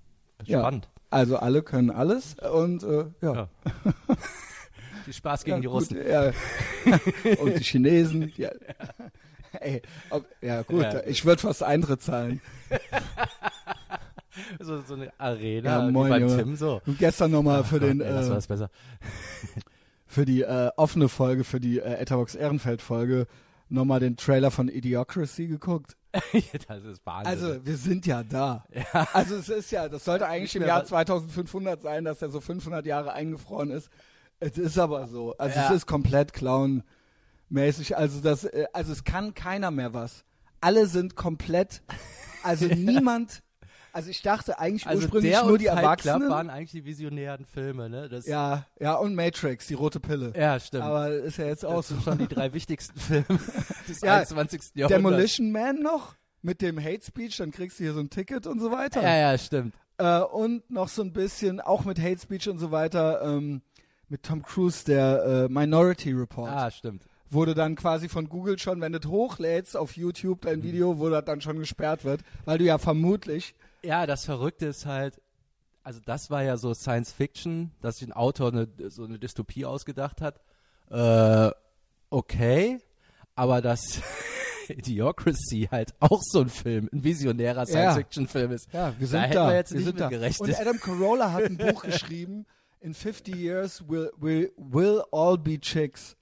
Ja. 0.45 0.59
Spannend. 0.59 0.89
Also 1.09 1.37
alle 1.37 1.63
können 1.63 1.89
alles 1.89 2.35
und 2.35 2.83
äh, 2.83 3.05
ja. 3.21 3.33
Ja. 3.33 3.49
Viel 5.09 5.15
Spaß 5.15 5.43
gegen 5.43 5.57
ja, 5.57 5.61
die 5.61 5.67
gut, 5.67 5.75
Russen. 5.75 6.07
Ja. 6.07 6.31
Und 7.41 7.57
die 7.57 7.63
Chinesen. 7.63 8.31
Ja. 8.37 8.51
Ey, 9.59 9.81
ob, 10.11 10.23
ja 10.39 10.61
gut, 10.61 10.83
Ja. 10.83 11.01
ich 11.07 11.25
würde 11.25 11.41
fast 11.41 11.63
Eintritt 11.63 12.03
zahlen. 12.03 12.41
So, 14.59 14.81
so 14.83 14.93
eine 14.93 15.11
Arena, 15.17 15.85
Ja, 15.85 15.91
moin, 15.91 16.21
Junge. 16.21 16.37
Tim 16.37 16.55
so. 16.55 16.79
Und 16.85 16.97
gestern 16.99 17.31
nochmal 17.31 17.63
für 17.63 17.79
Gott, 17.79 17.89
den 17.89 17.99
ey, 18.01 18.09
das 18.13 18.27
war 18.27 18.33
äh, 18.33 18.35
das 18.35 18.47
besser. 18.47 18.69
für 20.05 20.23
die 20.25 20.43
äh, 20.43 20.69
offene 20.77 21.09
Folge, 21.09 21.43
für 21.43 21.59
die 21.59 21.79
äh, 21.79 21.95
Etherbox 21.95 22.35
Ehrenfeld 22.35 22.81
Folge 22.81 23.25
nochmal 23.67 23.99
den 23.99 24.15
Trailer 24.15 24.51
von 24.51 24.69
Idiocracy 24.69 25.47
geguckt. 25.47 25.97
das 26.67 26.83
ist 26.85 27.05
Wahnsinn. 27.05 27.27
Also 27.33 27.65
wir 27.65 27.75
sind 27.75 28.05
ja 28.05 28.23
da. 28.23 28.63
ja. 28.73 29.07
Also 29.13 29.35
es 29.35 29.49
ist 29.49 29.71
ja, 29.71 29.89
das 29.89 30.05
sollte 30.05 30.27
eigentlich 30.27 30.55
im 30.55 30.61
Jahr 30.63 30.83
was- 30.83 30.89
2500 30.89 31.81
sein, 31.81 32.05
dass 32.05 32.21
er 32.21 32.29
so 32.29 32.39
500 32.39 32.85
Jahre 32.85 33.11
eingefroren 33.13 33.71
ist. 33.71 33.89
Es 34.39 34.57
ist 34.57 34.77
aber 34.77 35.07
so. 35.07 35.35
Also 35.37 35.59
ja. 35.59 35.67
es 35.67 35.77
ist 35.77 35.85
komplett 35.85 36.33
clownmäßig. 36.33 37.97
Also 37.97 38.21
das, 38.21 38.45
äh, 38.45 38.65
also 38.73 38.91
es 38.91 39.03
kann 39.03 39.33
keiner 39.33 39.71
mehr 39.71 39.93
was. 39.93 40.23
Alle 40.61 40.87
sind 40.87 41.15
komplett, 41.15 41.81
also 42.43 42.65
niemand 42.75 43.43
also 43.91 44.11
ich 44.11 44.21
dachte 44.21 44.59
eigentlich 44.59 44.85
also 44.87 45.03
ursprünglich 45.03 45.41
nur 45.43 45.57
die 45.57 45.65
Fight 45.65 45.77
Erwachsenen. 45.77 46.19
Club 46.19 46.31
waren 46.31 46.49
eigentlich 46.49 46.71
die 46.71 46.85
visionären 46.85 47.45
Filme, 47.45 47.89
ne? 47.89 48.07
Das 48.07 48.25
ja, 48.27 48.65
ja 48.79 48.95
und 48.95 49.15
Matrix, 49.15 49.67
die 49.67 49.73
rote 49.73 49.99
Pille. 49.99 50.33
Ja, 50.35 50.59
stimmt. 50.59 50.83
Aber 50.83 51.11
ist 51.11 51.37
ja 51.37 51.45
jetzt 51.45 51.65
auch 51.65 51.77
das 51.77 51.87
sind 51.89 52.03
schon 52.03 52.17
die 52.17 52.27
drei 52.27 52.53
wichtigsten 52.53 52.99
Filme 52.99 53.39
des 53.87 54.01
ja, 54.01 54.17
21. 54.17 54.75
Jahrhunderts. 54.75 54.89
Demolition 54.89 55.51
Man 55.51 55.81
noch 55.81 56.15
mit 56.41 56.61
dem 56.61 56.81
Hate 56.81 57.03
Speech, 57.03 57.37
dann 57.37 57.51
kriegst 57.51 57.79
du 57.79 57.83
hier 57.83 57.93
so 57.93 57.99
ein 57.99 58.09
Ticket 58.09 58.47
und 58.47 58.59
so 58.59 58.71
weiter. 58.71 59.01
Ja, 59.01 59.17
ja, 59.17 59.37
stimmt. 59.37 59.75
Äh, 59.97 60.19
und 60.19 60.69
noch 60.69 60.87
so 60.87 61.01
ein 61.01 61.11
bisschen 61.11 61.59
auch 61.59 61.83
mit 61.83 61.99
Hate 61.99 62.19
Speech 62.19 62.47
und 62.47 62.59
so 62.59 62.71
weiter 62.71 63.21
ähm, 63.23 63.61
mit 64.09 64.23
Tom 64.23 64.41
Cruise 64.41 64.83
der 64.85 65.47
äh, 65.49 65.49
Minority 65.49 66.11
Report. 66.11 66.51
Ah, 66.51 66.71
stimmt 66.71 67.03
wurde 67.31 67.53
dann 67.53 67.75
quasi 67.75 68.09
von 68.09 68.27
Google 68.27 68.57
schon, 68.57 68.81
wenn 68.81 68.91
du 68.91 69.07
hochlädst 69.07 69.77
auf 69.77 69.95
YouTube 69.95 70.41
dein 70.41 70.61
mhm. 70.61 70.63
Video, 70.63 70.97
wo 70.97 71.09
das 71.09 71.25
dann 71.25 71.41
schon 71.41 71.59
gesperrt 71.59 72.03
wird, 72.03 72.21
weil 72.45 72.57
du 72.57 72.63
ja 72.63 72.79
vermutlich 72.79 73.53
ja, 73.83 74.05
das 74.05 74.25
Verrückte 74.25 74.67
ist 74.67 74.85
halt, 74.85 75.21
also 75.83 75.99
das 76.05 76.29
war 76.29 76.43
ja 76.43 76.57
so 76.57 76.73
Science 76.73 77.11
Fiction, 77.11 77.71
dass 77.81 77.97
sich 77.97 78.07
ein 78.07 78.13
Autor 78.13 78.51
eine, 78.51 78.67
so 78.89 79.05
eine 79.05 79.19
Dystopie 79.19 79.65
ausgedacht 79.65 80.21
hat. 80.21 80.41
Äh, 80.89 81.51
okay, 82.09 82.79
aber 83.35 83.61
dass 83.61 84.01
Idiocracy 84.67 85.69
halt 85.71 85.93
auch 85.99 86.21
so 86.21 86.41
ein 86.41 86.49
Film, 86.49 86.89
ein 86.91 87.03
visionärer 87.03 87.65
Science-Fiction-Film 87.65 88.51
ist. 88.51 88.71
Ja, 88.73 88.93
wir 88.97 89.07
sind 89.07 89.33
da. 89.33 89.49
Wir 89.49 89.55
jetzt 89.55 89.71
wir 89.71 89.79
nicht 89.79 89.97
sind 89.97 89.99
da. 89.99 90.09
Und 90.09 90.59
Adam 90.59 90.79
Carolla 90.79 91.31
hat 91.31 91.43
ein 91.45 91.57
Buch 91.57 91.83
geschrieben, 91.83 92.45
in 92.81 92.93
50 92.93 93.35
years 93.35 93.83
will, 93.87 94.11
will, 94.17 94.51
will 94.57 95.03
all 95.11 95.37
be 95.37 95.59
chicks. 95.59 96.15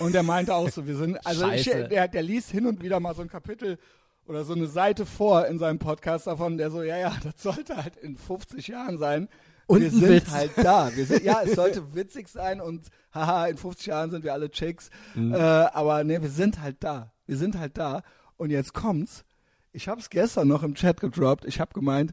Und 0.00 0.14
er 0.14 0.22
meinte 0.22 0.54
auch 0.54 0.68
so, 0.68 0.86
wir 0.86 0.96
sind, 0.96 1.24
also 1.26 1.48
ich, 1.50 1.64
der, 1.64 2.08
der 2.08 2.22
liest 2.22 2.50
hin 2.50 2.66
und 2.66 2.82
wieder 2.82 3.00
mal 3.00 3.14
so 3.14 3.22
ein 3.22 3.28
Kapitel 3.28 3.78
oder 4.26 4.44
so 4.44 4.52
eine 4.52 4.66
Seite 4.66 5.06
vor 5.06 5.46
in 5.46 5.58
seinem 5.58 5.78
Podcast 5.78 6.26
davon, 6.26 6.58
der 6.58 6.70
so, 6.70 6.82
ja, 6.82 6.98
ja, 6.98 7.16
das 7.22 7.42
sollte 7.42 7.76
halt 7.76 7.96
in 7.96 8.16
50 8.16 8.68
Jahren 8.68 8.98
sein. 8.98 9.28
Und 9.66 9.82
wir 9.82 9.90
sind 9.90 10.08
Witz. 10.08 10.30
halt 10.30 10.52
da. 10.56 10.94
Wir 10.94 11.04
sind, 11.04 11.22
ja, 11.22 11.42
es 11.42 11.54
sollte 11.54 11.94
witzig 11.94 12.28
sein 12.28 12.60
und 12.60 12.88
haha, 13.12 13.48
in 13.48 13.58
50 13.58 13.86
Jahren 13.86 14.10
sind 14.10 14.24
wir 14.24 14.32
alle 14.32 14.50
Chicks. 14.50 14.88
Mhm. 15.14 15.34
Äh, 15.34 15.36
aber 15.36 16.04
ne, 16.04 16.22
wir 16.22 16.30
sind 16.30 16.60
halt 16.60 16.76
da. 16.80 17.12
Wir 17.26 17.36
sind 17.36 17.58
halt 17.58 17.76
da. 17.76 18.02
Und 18.38 18.50
jetzt 18.50 18.72
kommt's. 18.72 19.24
Ich 19.72 19.86
hab's 19.88 20.08
gestern 20.08 20.48
noch 20.48 20.62
im 20.62 20.74
Chat 20.74 21.00
gedroppt. 21.00 21.44
Ich 21.44 21.60
hab 21.60 21.74
gemeint, 21.74 22.12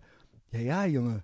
ja, 0.51 0.59
ja, 0.59 0.85
Junge, 0.85 1.23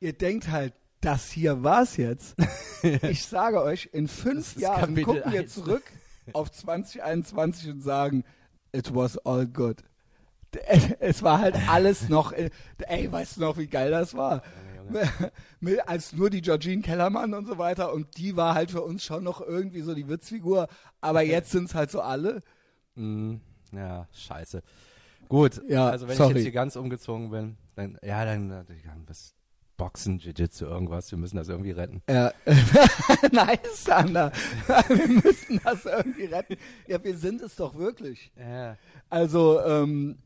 ihr 0.00 0.14
denkt 0.14 0.50
halt, 0.50 0.72
das 1.00 1.30
hier 1.30 1.62
war's 1.62 1.96
jetzt. 1.96 2.36
ich 3.02 3.24
sage 3.24 3.62
euch, 3.62 3.90
in 3.92 4.08
fünf 4.08 4.56
Jahren 4.56 4.94
Kapitel 4.94 5.04
gucken 5.04 5.32
wir 5.32 5.46
zurück 5.46 5.84
auf 6.32 6.50
2021 6.50 7.70
und 7.70 7.80
sagen, 7.80 8.24
it 8.72 8.94
was 8.94 9.18
all 9.18 9.46
good. 9.46 9.82
es 11.00 11.22
war 11.22 11.40
halt 11.40 11.56
alles 11.68 12.08
noch, 12.08 12.32
äh, 12.32 12.50
ey, 12.78 13.10
weißt 13.10 13.36
du 13.36 13.40
noch, 13.42 13.56
wie 13.56 13.66
geil 13.66 13.90
das 13.90 14.14
war? 14.14 14.42
Als 15.86 16.12
nur 16.12 16.30
die 16.30 16.40
Georgine 16.40 16.82
Kellermann 16.82 17.32
und 17.34 17.46
so 17.46 17.58
weiter 17.58 17.92
und 17.92 18.16
die 18.16 18.36
war 18.36 18.54
halt 18.54 18.72
für 18.72 18.82
uns 18.82 19.04
schon 19.04 19.22
noch 19.22 19.40
irgendwie 19.40 19.82
so 19.82 19.94
die 19.94 20.08
Witzfigur, 20.08 20.66
aber 21.00 21.22
jetzt 21.22 21.52
sind 21.52 21.66
es 21.66 21.74
halt 21.74 21.92
so 21.92 22.00
alle. 22.00 22.40
Mm, 22.96 23.36
ja, 23.72 24.08
scheiße. 24.12 24.62
Gut, 25.28 25.62
ja, 25.68 25.88
also 25.88 26.08
wenn 26.08 26.16
sorry. 26.16 26.30
ich 26.30 26.36
jetzt 26.38 26.44
hier 26.44 26.52
ganz 26.52 26.74
umgezogen 26.74 27.30
bin, 27.30 27.56
dann, 27.76 27.98
ja, 28.02 28.24
dann, 28.24 28.48
dann 28.48 28.66
was 29.06 29.34
Boxen, 29.80 30.18
Jiu-Jitsu, 30.18 30.66
irgendwas, 30.66 31.10
wir 31.10 31.16
müssen 31.16 31.38
das 31.38 31.48
irgendwie 31.48 31.70
retten. 31.70 32.02
Ja, 32.10 32.34
nice, 33.32 33.84
Sander. 33.84 34.30
wir 34.88 35.08
müssen 35.08 35.58
das 35.64 35.86
irgendwie 35.86 36.26
retten. 36.26 36.56
Ja, 36.86 37.02
wir 37.02 37.16
sind 37.16 37.40
es 37.40 37.56
doch 37.56 37.74
wirklich. 37.74 38.30
Ja. 38.38 38.76
Also, 39.08 39.58
ähm, 39.64 40.18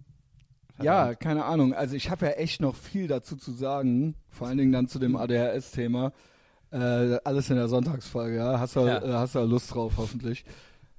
ja, 0.82 1.14
keine 1.14 1.44
Ahnung. 1.44 1.72
Also 1.72 1.94
ich 1.94 2.10
habe 2.10 2.26
ja 2.26 2.32
echt 2.32 2.60
noch 2.60 2.74
viel 2.74 3.06
dazu 3.06 3.36
zu 3.36 3.52
sagen, 3.52 4.16
vor 4.28 4.48
allen 4.48 4.58
Dingen 4.58 4.72
dann 4.72 4.88
zu 4.88 4.98
dem 4.98 5.14
ADHS-Thema. 5.14 6.12
Äh, 6.72 7.20
alles 7.22 7.48
in 7.48 7.54
der 7.54 7.68
Sonntagsfolge, 7.68 8.36
ja. 8.36 8.58
Hast 8.58 8.74
du, 8.74 8.80
ja. 8.80 9.04
Äh, 9.04 9.12
hast 9.12 9.36
du 9.36 9.40
Lust 9.44 9.72
drauf, 9.72 9.92
hoffentlich. 9.98 10.44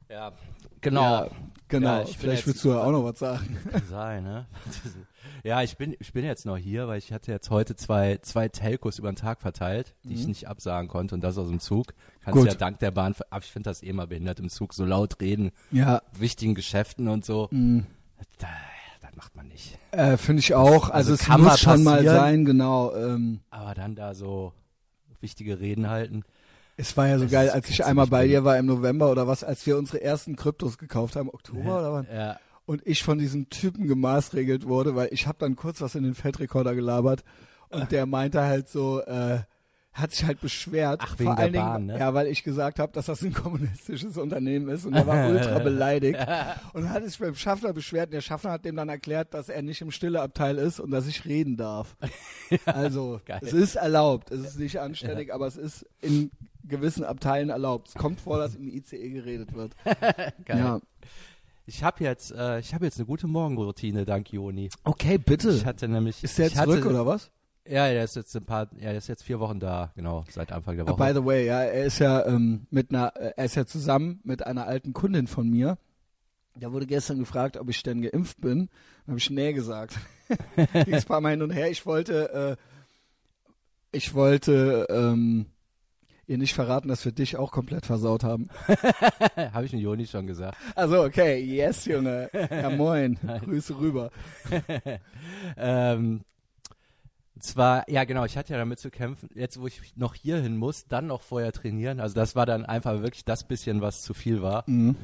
Ja, 0.10 0.34
genau. 0.82 1.02
Ja, 1.02 1.30
genau. 1.68 2.00
Ja, 2.00 2.06
Vielleicht 2.06 2.48
willst 2.48 2.64
du 2.64 2.70
ja 2.70 2.84
auch 2.84 2.92
noch 2.92 3.04
was 3.04 3.20
sagen. 3.20 3.58
Kann 3.72 3.84
sein, 3.90 4.24
ne? 4.24 4.46
ja, 5.44 5.62
ich 5.64 5.78
bin, 5.78 5.96
ich 6.00 6.14
bin 6.14 6.24
jetzt 6.24 6.46
noch 6.46 6.58
hier, 6.58 6.88
weil 6.88 7.00
ich 7.00 7.12
hatte 7.12 7.32
jetzt 7.32 7.50
heute 7.50 7.76
zwei, 7.76 8.18
zwei 8.22 8.48
Telcos 8.50 9.00
über 9.00 9.12
den 9.12 9.16
Tag 9.16 9.42
verteilt, 9.42 9.96
die 10.04 10.10
mhm. 10.10 10.16
ich 10.16 10.28
nicht 10.28 10.48
absagen 10.48 10.88
konnte 10.88 11.16
und 11.16 11.22
das 11.22 11.38
aus 11.38 11.50
dem 11.50 11.60
Zug. 11.60 11.94
Kannst 12.22 12.40
Gut. 12.40 12.48
ja 12.48 12.54
dank 12.54 12.80
der 12.80 12.92
Bahn, 12.92 13.16
aber 13.30 13.44
ich 13.44 13.52
finde 13.52 13.70
das 13.70 13.84
eh 13.84 13.94
mal 13.94 14.08
behindert 14.08 14.40
im 14.40 14.50
Zug, 14.50 14.74
so 14.74 14.86
laut 14.86 15.22
reden. 15.22 15.52
Ja. 15.72 16.02
Wichtigen 16.14 16.56
Geschäften 16.56 17.08
und 17.08 17.26
so. 17.26 17.48
Mhm. 17.52 17.86
Da, 18.38 18.48
macht 19.16 19.36
man 19.36 19.48
nicht. 19.48 19.78
Äh, 19.92 20.18
Finde 20.18 20.42
ich 20.42 20.54
auch. 20.54 20.90
Also, 20.90 21.12
also 21.12 21.14
es 21.14 21.20
kann 21.22 21.42
muss 21.42 21.60
schon 21.60 21.84
mal 21.84 22.04
sein, 22.04 22.46
genau. 22.46 22.94
Ähm, 22.96 23.42
aber 23.50 23.74
dann 23.74 23.96
da 23.96 24.14
so 24.14 24.54
wichtige 25.22 25.60
Reden 25.60 25.90
halten. 25.90 26.24
Es 26.78 26.98
war 26.98 27.08
ja 27.08 27.18
so 27.18 27.28
geil, 27.28 27.50
als 27.50 27.70
ich 27.70 27.86
einmal 27.86 28.08
bei 28.08 28.28
dir 28.28 28.44
war 28.44 28.58
im 28.58 28.66
November 28.66 29.10
oder 29.10 29.28
was, 29.28 29.44
als 29.44 29.66
wir 29.66 29.78
unsere 29.78 30.02
ersten 30.02 30.36
Kryptos 30.36 30.78
gekauft 30.78 31.16
haben, 31.16 31.30
Oktober 31.30 31.64
ja, 31.64 31.80
oder 31.80 31.94
wann? 31.94 32.08
Ja. 32.14 32.40
Und 32.66 32.86
ich 32.86 33.04
von 33.04 33.18
diesem 33.18 33.50
Typen 33.50 33.88
gemaßregelt 33.88 34.68
wurde, 34.68 34.96
weil 34.96 35.10
ich 35.12 35.28
habe 35.28 35.38
dann 35.40 35.56
kurz 35.56 35.82
was 35.82 35.96
in 35.96 36.04
den 36.04 36.16
Feldrekorder 36.16 36.76
gelabert 36.76 37.24
und 37.70 37.92
der 37.92 38.06
meinte 38.06 38.42
halt 38.42 38.68
so, 38.68 39.02
äh, 39.02 39.40
hat 39.94 40.12
sich 40.12 40.26
halt 40.26 40.42
beschwert. 40.42 41.00
Ach, 41.02 41.18
wegen 41.18 41.32
vor 41.32 41.40
allen 41.40 41.54
Dingen, 41.54 41.66
Bahn, 41.66 41.86
ne? 41.86 41.98
Ja, 41.98 42.14
weil 42.14 42.28
ich 42.28 42.44
gesagt 42.44 42.80
habe, 42.80 42.92
dass 42.92 43.06
das 43.06 43.22
ein 43.22 43.34
kommunistisches 43.34 44.18
Unternehmen 44.18 44.68
ist 44.68 44.86
und 44.86 44.94
er 44.94 45.08
war 45.08 45.30
ultra 45.30 45.60
beleidigt 45.60 46.20
und 46.74 46.90
hat 46.90 47.06
sich 47.06 47.18
beim 47.18 47.36
Schaffner 47.36 47.72
beschwert 47.72 48.08
und 48.08 48.16
der 48.16 48.22
Schaffner 48.22 48.52
hat 48.52 48.66
dem 48.66 48.76
dann 48.76 48.90
erklärt, 48.90 49.34
dass 49.34 49.48
er 49.48 49.62
nicht 49.62 49.80
im 49.80 49.92
Stilleabteil 49.92 50.58
ist 50.58 50.82
und 50.82 50.92
dass 50.92 51.08
ich 51.08 51.24
reden 51.24 51.56
darf. 51.56 51.96
also, 52.66 53.22
Geil. 53.26 53.40
es 53.42 53.54
ist 53.54 53.76
erlaubt, 53.78 54.32
es 54.32 54.42
ist 54.42 54.60
nicht 54.60 54.82
anständig, 54.82 55.30
ja. 55.30 55.36
aber 55.36 55.48
es 55.48 55.56
ist 55.56 55.86
in 56.02 56.30
gewissen 56.68 57.04
Abteilen 57.04 57.50
erlaubt. 57.50 57.90
Es 57.90 57.94
kommt 57.96 58.22
vor, 58.22 58.38
dass 58.38 58.56
im 58.56 58.68
ICE 58.68 59.10
geredet 59.10 59.54
wird. 59.54 59.74
Geil. 60.46 60.60
Ja. 60.60 60.82
Ich 61.68 61.84
habe 61.84 62.04
jetzt, 62.04 62.32
äh, 62.32 62.60
ich 62.60 62.74
habe 62.74 62.86
jetzt 62.86 63.00
eine 63.00 63.08
gute 63.08 63.28
Morgenroutine, 63.28 64.06
dank 64.06 64.32
Joni. 64.32 64.70
Okay, 64.84 65.18
bitte. 65.18 65.50
Ich 65.52 65.66
hatte 65.66 65.88
nämlich. 65.88 66.24
Ist 66.24 66.38
der 66.38 66.52
zurück 66.52 66.78
hatte, 66.78 66.90
oder 66.90 67.06
was? 67.06 67.32
Ja, 67.68 67.88
er 67.88 68.04
ist 68.04 68.16
jetzt 68.16 68.36
ein 68.36 68.46
paar, 68.46 68.70
er 68.78 68.96
ist 68.96 69.08
jetzt 69.08 69.24
vier 69.24 69.40
Wochen 69.40 69.60
da, 69.60 69.92
genau, 69.96 70.24
seit 70.30 70.52
Anfang 70.52 70.76
der 70.76 70.88
Woche. 70.88 70.94
Uh, 70.94 71.06
by 71.06 71.20
the 71.20 71.26
way, 71.26 71.48
ja, 71.48 71.64
er 71.64 71.86
ist 71.86 71.98
ja 71.98 72.24
ähm, 72.28 72.68
mit 72.70 72.92
einer, 72.92 73.16
äh, 73.16 73.34
er 73.36 73.46
ist 73.46 73.56
ja 73.56 73.66
zusammen 73.66 74.20
mit 74.24 74.46
einer 74.46 74.68
alten 74.68 74.94
Kundin 74.94 75.26
von 75.26 75.50
mir. 75.50 75.80
Da 76.58 76.72
wurde 76.72 76.86
gestern 76.86 77.18
gefragt, 77.18 77.58
ob 77.58 77.70
ich 77.70 77.82
denn 77.82 78.04
geimpft 78.04 78.40
bin. 78.40 78.70
Dann 79.06 79.14
habe 79.14 79.18
ich 79.18 79.30
nee 79.32 79.52
gesagt. 79.52 79.98
Ging 80.56 80.94
ein 80.94 81.04
paar 81.04 81.22
Mal 81.22 81.32
hin 81.32 81.42
und 81.42 81.50
her. 81.50 81.70
Ich 81.70 81.86
wollte, 81.88 82.58
äh, 82.62 83.98
ich 83.98 84.14
wollte 84.14 84.86
ähm, 84.90 85.48
ihr 86.28 86.38
nicht 86.38 86.54
verraten, 86.54 86.88
dass 86.88 87.06
wir 87.06 87.12
dich 87.12 87.38
auch 87.38 87.52
komplett 87.52 87.86
versaut 87.86 88.24
haben. 88.24 88.50
habe 89.38 89.66
ich 89.66 89.72
den 89.72 89.80
Joni 89.80 90.08
schon 90.08 90.28
gesagt. 90.28 90.58
Also 90.76 91.04
okay, 91.04 91.40
yes, 91.40 91.86
Junge. 91.86 92.30
Ja 92.34 92.70
moin, 92.76 93.18
Grüße 93.44 93.78
rüber. 93.78 94.12
ähm, 95.58 96.22
zwar, 97.40 97.90
ja 97.90 98.04
genau, 98.04 98.26
ich 98.26 98.38
hatte 98.38 98.54
ja 98.54 98.60
damit 98.60 98.80
zu 98.80 98.90
kämpfen, 98.90 99.30
jetzt 99.36 99.60
wo 99.60 99.68
ich 99.68 99.96
noch 99.96 100.16
hier 100.16 100.38
hin 100.38 100.58
muss, 100.58 100.88
dann 100.88 101.08
noch 101.08 101.22
vorher 101.22 101.52
trainieren. 101.52 102.00
Also 102.00 102.16
das 102.16 102.36
war 102.36 102.46
dann 102.46 102.66
einfach 102.66 103.02
wirklich 103.02 103.26
das 103.26 103.44
bisschen, 103.44 103.82
was 103.82 104.02
zu 104.02 104.14
viel 104.14 104.42
war. 104.42 104.64
Mhm. 104.68 104.96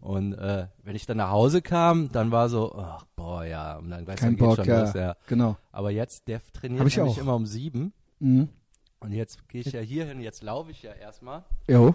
Und 0.00 0.32
äh, 0.32 0.68
wenn 0.82 0.96
ich 0.96 1.04
dann 1.04 1.18
nach 1.18 1.30
Hause 1.30 1.60
kam, 1.60 2.10
dann 2.10 2.30
war 2.30 2.48
so, 2.48 2.74
ach 2.74 3.04
boah, 3.16 3.44
ja, 3.44 3.76
und 3.76 3.90
dann 3.90 4.06
weißt 4.06 4.22
Kein 4.22 4.36
Bock, 4.36 4.56
schon 4.56 4.64
ja. 4.64 4.80
los, 4.80 4.94
ja. 4.94 5.16
Genau. 5.26 5.56
Aber 5.72 5.90
jetzt, 5.90 6.26
der 6.26 6.40
trainiert 6.54 6.86
ich 6.86 6.96
nämlich 6.96 7.18
auch. 7.18 7.22
immer 7.22 7.34
um 7.34 7.44
sieben. 7.44 7.92
Mhm. 8.18 8.48
Und 9.00 9.12
jetzt 9.12 9.48
gehe 9.48 9.62
ich 9.62 9.72
ja 9.72 9.80
hier 9.80 10.04
hin, 10.04 10.20
jetzt 10.20 10.42
laufe 10.42 10.70
ich 10.70 10.82
ja 10.82 10.92
erstmal. 10.92 11.44
Jo. 11.68 11.94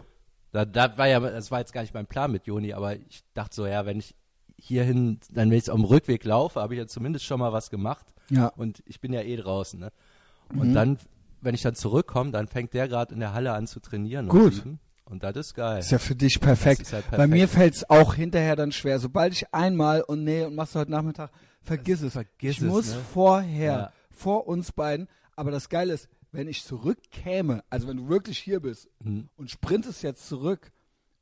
Da, 0.52 0.66
da 0.66 0.98
war 0.98 1.08
ja, 1.08 1.20
das 1.20 1.52
war 1.52 1.60
jetzt 1.60 1.74
gar 1.74 1.82
nicht 1.82 1.94
mein 1.94 2.08
Plan 2.08 2.32
mit 2.32 2.48
Joni, 2.48 2.74
aber 2.74 2.96
ich 2.96 3.24
dachte 3.34 3.56
so, 3.56 3.68
ja, 3.68 3.86
wenn 3.86 4.00
ich 4.00 4.16
hierhin, 4.58 5.20
dann 5.32 5.52
wenn 5.52 5.58
ich 5.58 5.70
auf 5.70 5.76
dem 5.76 5.86
Rückweg 5.86 6.24
laufe, 6.24 6.62
habe 6.62 6.74
ich 6.74 6.80
ja 6.80 6.88
zumindest 6.88 7.26
schon 7.26 7.40
mal 7.40 7.54
was 7.54 7.70
gemacht. 7.70 8.06
Ja. 8.30 8.48
Und 8.48 8.82
ich 8.86 9.00
bin 9.02 9.14
ja 9.14 9.22
eh 9.22 9.36
draußen, 9.36 9.80
ne? 9.80 9.92
Und 10.50 10.70
mhm. 10.70 10.74
dann, 10.74 10.98
wenn 11.42 11.56
ich 11.56 11.62
dann 11.62 11.76
zurückkomme, 11.76 12.32
dann 12.32 12.48
fängt 12.48 12.74
der 12.74 12.88
gerade 12.88 13.14
in 13.14 13.20
der 13.20 13.34
Halle 13.34 13.54
an 13.54 13.68
zu 13.68 13.80
trainieren. 13.80 14.28
Gut. 14.28 14.64
Und 15.06 15.24
das 15.24 15.36
ist 15.36 15.54
geil. 15.54 15.80
Ist 15.80 15.92
ja 15.92 16.00
für 16.00 16.16
dich 16.16 16.40
perfekt. 16.40 16.92
Halt 16.92 17.04
perfekt. 17.04 17.18
Bei 17.18 17.28
mir 17.28 17.48
fällt 17.48 17.76
es 17.76 17.90
auch 17.90 18.16
hinterher 18.16 18.56
dann 18.56 18.72
schwer. 18.72 19.00
Sobald 19.00 19.34
ich 19.34 19.54
einmal 19.54 20.02
und 20.02 20.24
nee, 20.24 20.44
und 20.44 20.56
machst 20.56 20.74
du 20.74 20.80
heute 20.80 20.92
Nachmittag, 20.92 21.32
vergiss 21.62 22.00
das, 22.00 22.08
es. 22.08 22.14
Vergiss 22.14 22.58
ich 22.58 22.58
es, 22.58 22.64
muss 22.64 22.94
ne? 22.94 23.02
vorher, 23.14 23.74
ja. 23.74 23.92
vor 24.10 24.48
uns 24.48 24.72
beiden. 24.72 25.08
Aber 25.36 25.52
das 25.52 25.70
Geile 25.70 25.94
ist, 25.94 26.10
wenn 26.36 26.48
ich 26.48 26.64
zurückkäme, 26.64 27.64
also 27.70 27.88
wenn 27.88 27.98
du 27.98 28.10
wirklich 28.10 28.40
hier 28.40 28.60
bist 28.60 28.90
mhm. 29.04 29.30
und 29.36 29.50
sprintest 29.50 30.04
jetzt 30.04 30.28
zurück, 30.28 30.72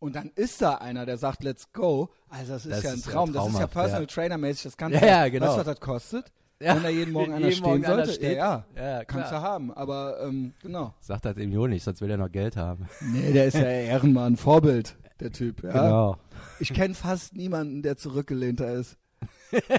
und 0.04 0.18
dann 0.18 0.32
ist 0.36 0.62
da 0.62 0.76
einer, 0.76 1.06
der 1.06 1.18
sagt, 1.18 1.46
let's 1.46 1.72
go. 1.72 2.10
Also 2.28 2.52
das 2.52 2.66
ist 2.66 2.72
das 2.74 2.84
ja 2.84 2.90
ein 2.90 2.96
ist 2.98 3.06
Traum. 3.06 3.34
Ja 3.34 3.42
das 3.42 3.54
ist 3.54 3.60
ja 3.60 3.68
Personal 3.68 4.02
ja. 4.02 4.08
Trainer 4.08 4.38
mäßig. 4.38 4.64
Das 4.64 4.76
kannst 4.76 5.00
ja, 5.00 5.08
ja, 5.08 5.30
genau. 5.30 5.46
Weißt 5.46 5.56
du, 5.56 5.60
was 5.60 5.66
das 5.66 5.80
kostet? 5.80 6.34
Ja, 6.60 6.76
wenn 6.76 6.84
da 6.84 6.90
jeden 6.90 7.14
Morgen 7.14 7.32
einer 7.32 7.46
jeden 7.46 7.60
stehen 7.60 7.70
Morgen 7.70 7.86
sollte, 7.86 8.12
steht. 8.12 8.36
ja, 8.36 8.66
ja, 8.76 9.06
kannst 9.06 9.32
du 9.32 9.42
haben. 9.42 9.74
Aber 9.74 10.20
ähm, 10.22 10.56
genau. 10.62 10.94
Sagt 11.00 11.24
das 11.24 11.38
eben 11.38 11.70
nicht, 11.70 11.84
sonst 11.86 12.02
will 12.02 12.12
er 12.12 12.18
noch 12.18 12.30
Geld 12.30 12.58
haben. 12.58 12.86
Nee, 13.14 13.32
der 13.32 13.46
ist 13.46 13.54
ja 13.54 13.64
Ehrenmann, 13.64 14.36
Vorbild, 14.36 14.98
der 15.22 15.32
Typ. 15.32 15.64
Ja? 15.64 15.72
Genau. 15.72 16.18
Ich 16.60 16.74
kenne 16.74 16.96
fast 16.96 17.34
niemanden, 17.34 17.82
der 17.82 17.96
zurückgelehnter 17.96 18.74
ist. 18.74 18.98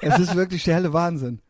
Es 0.00 0.18
ist 0.18 0.36
wirklich 0.36 0.64
der 0.64 0.76
helle 0.76 0.94
Wahnsinn. 0.94 1.42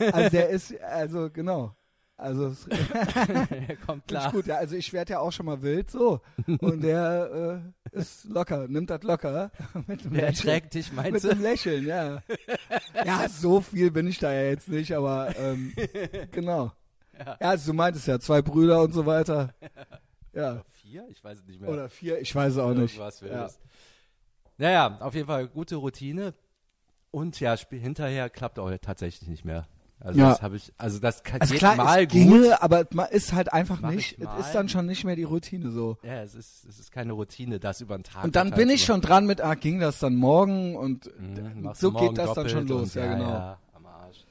Also 0.00 0.30
der 0.30 0.48
ist, 0.48 0.74
also 0.80 1.30
genau. 1.30 1.75
Also 2.18 2.46
es 2.46 2.66
kommt 3.86 4.06
klar. 4.08 4.26
ich 4.26 4.32
gut, 4.32 4.46
ja. 4.46 4.56
Also 4.56 4.74
ich 4.76 4.92
werde 4.92 5.12
ja 5.14 5.20
auch 5.20 5.32
schon 5.32 5.46
mal 5.46 5.60
wild 5.62 5.90
so. 5.90 6.20
Und 6.60 6.82
der 6.82 7.62
äh, 7.92 7.98
ist 7.98 8.24
locker, 8.24 8.66
nimmt 8.68 8.88
das 8.90 9.02
locker. 9.02 9.50
mit 9.86 10.04
Der 10.04 10.10
Lächeln. 10.10 10.24
erträgt 10.24 10.74
dich, 10.74 10.92
Mit 10.92 11.04
meinst 11.04 11.24
du? 11.24 11.30
einem 11.30 11.42
Lächeln, 11.42 11.86
ja. 11.86 12.22
Ja, 13.04 13.28
so 13.28 13.60
viel 13.60 13.90
bin 13.90 14.06
ich 14.06 14.18
da 14.18 14.32
ja 14.32 14.48
jetzt 14.48 14.68
nicht, 14.68 14.94
aber 14.94 15.36
ähm, 15.38 15.72
genau. 16.30 16.72
Ja, 17.18 17.36
also 17.50 17.72
du 17.72 17.76
meintest 17.76 18.06
ja, 18.06 18.18
zwei 18.18 18.40
Brüder 18.42 18.82
und 18.82 18.92
so 18.92 19.04
weiter. 19.06 19.54
Ja. 20.32 20.62
Vier? 20.70 21.06
Ich 21.10 21.22
weiß 21.22 21.38
es 21.38 21.46
nicht 21.46 21.60
mehr. 21.60 21.70
Oder 21.70 21.88
vier, 21.88 22.18
ich 22.20 22.34
weiß 22.34 22.52
es 22.54 22.58
auch 22.58 22.74
nicht. 22.74 22.96
Irgendwas 22.96 23.20
Ja. 23.20 23.48
Naja, 24.58 24.98
auf 25.00 25.14
jeden 25.14 25.26
Fall 25.26 25.48
gute 25.48 25.76
Routine. 25.76 26.34
Und 27.10 27.40
ja, 27.40 27.56
hinterher 27.56 28.28
klappt 28.30 28.58
auch 28.58 28.70
tatsächlich 28.80 29.28
nicht 29.28 29.44
mehr. 29.44 29.66
Also 29.98 30.20
Ja. 30.20 30.28
das 30.30 30.42
habe 30.42 30.56
ich, 30.56 30.72
also 30.76 30.98
das 30.98 31.22
kann 31.22 31.40
Also 31.40 31.54
klar, 31.54 31.74
mal 31.76 32.00
es 32.00 32.02
gut. 32.04 32.12
ginge, 32.12 32.62
aber 32.62 32.84
es 33.10 33.24
ist 33.24 33.32
halt 33.32 33.52
einfach 33.52 33.80
nicht, 33.80 34.18
ich 34.18 34.24
es 34.38 34.46
ist 34.46 34.54
dann 34.54 34.68
schon 34.68 34.84
nicht 34.86 35.04
mehr 35.04 35.16
die 35.16 35.22
Routine 35.24 35.70
so. 35.70 35.96
Ja, 36.02 36.22
es 36.22 36.34
ist, 36.34 36.64
es 36.66 36.78
ist 36.78 36.92
keine 36.92 37.12
Routine, 37.14 37.58
das 37.58 37.80
über 37.80 37.96
den 37.96 38.04
Tag. 38.04 38.22
Und 38.24 38.36
dann 38.36 38.48
verteilt 38.48 38.66
bin 38.68 38.74
ich 38.74 38.82
zu 38.82 38.86
schon 38.88 39.00
dran 39.00 39.24
mit, 39.26 39.40
ah, 39.40 39.54
ging 39.54 39.80
das 39.80 39.98
dann 39.98 40.14
morgen 40.14 40.76
und. 40.76 41.10
Mhm, 41.18 41.70
so 41.74 41.90
morgen 41.90 42.08
geht 42.08 42.18
das 42.18 42.34
dann 42.34 42.48
schon 42.48 42.66
los, 42.68 42.94
und, 42.94 43.02
ja, 43.02 43.06
genau. 43.14 43.30
Ja, 43.30 43.58
am 43.74 43.86
Arsch. 43.86 44.24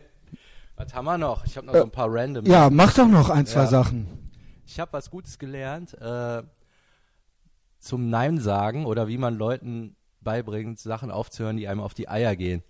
was 0.75 0.93
haben 0.93 1.05
wir 1.05 1.17
noch? 1.17 1.45
Ich 1.45 1.55
habe 1.57 1.67
noch 1.67 1.73
Äh, 1.73 1.79
so 1.79 1.83
ein 1.85 1.91
paar 1.91 2.07
random. 2.13 2.45
Ja, 2.45 2.69
mach 2.69 2.93
doch 2.93 3.07
noch 3.07 3.29
ein, 3.29 3.45
zwei 3.45 3.61
Ja. 3.61 3.67
Sachen. 3.67 4.07
Ich 4.65 4.79
habe 4.79 4.93
was 4.93 5.09
Gutes 5.09 5.39
gelernt 5.39 5.93
äh, 5.99 6.43
zum 7.79 8.09
Nein 8.09 8.37
sagen 8.37 8.85
oder 8.85 9.07
wie 9.07 9.17
man 9.17 9.35
Leuten 9.35 9.95
beibringt, 10.21 10.77
Sachen 10.79 11.09
aufzuhören, 11.09 11.57
die 11.57 11.67
einem 11.69 11.79
auf 11.79 11.93
die 11.93 12.09
Eier 12.09 12.35
gehen. 12.35 12.63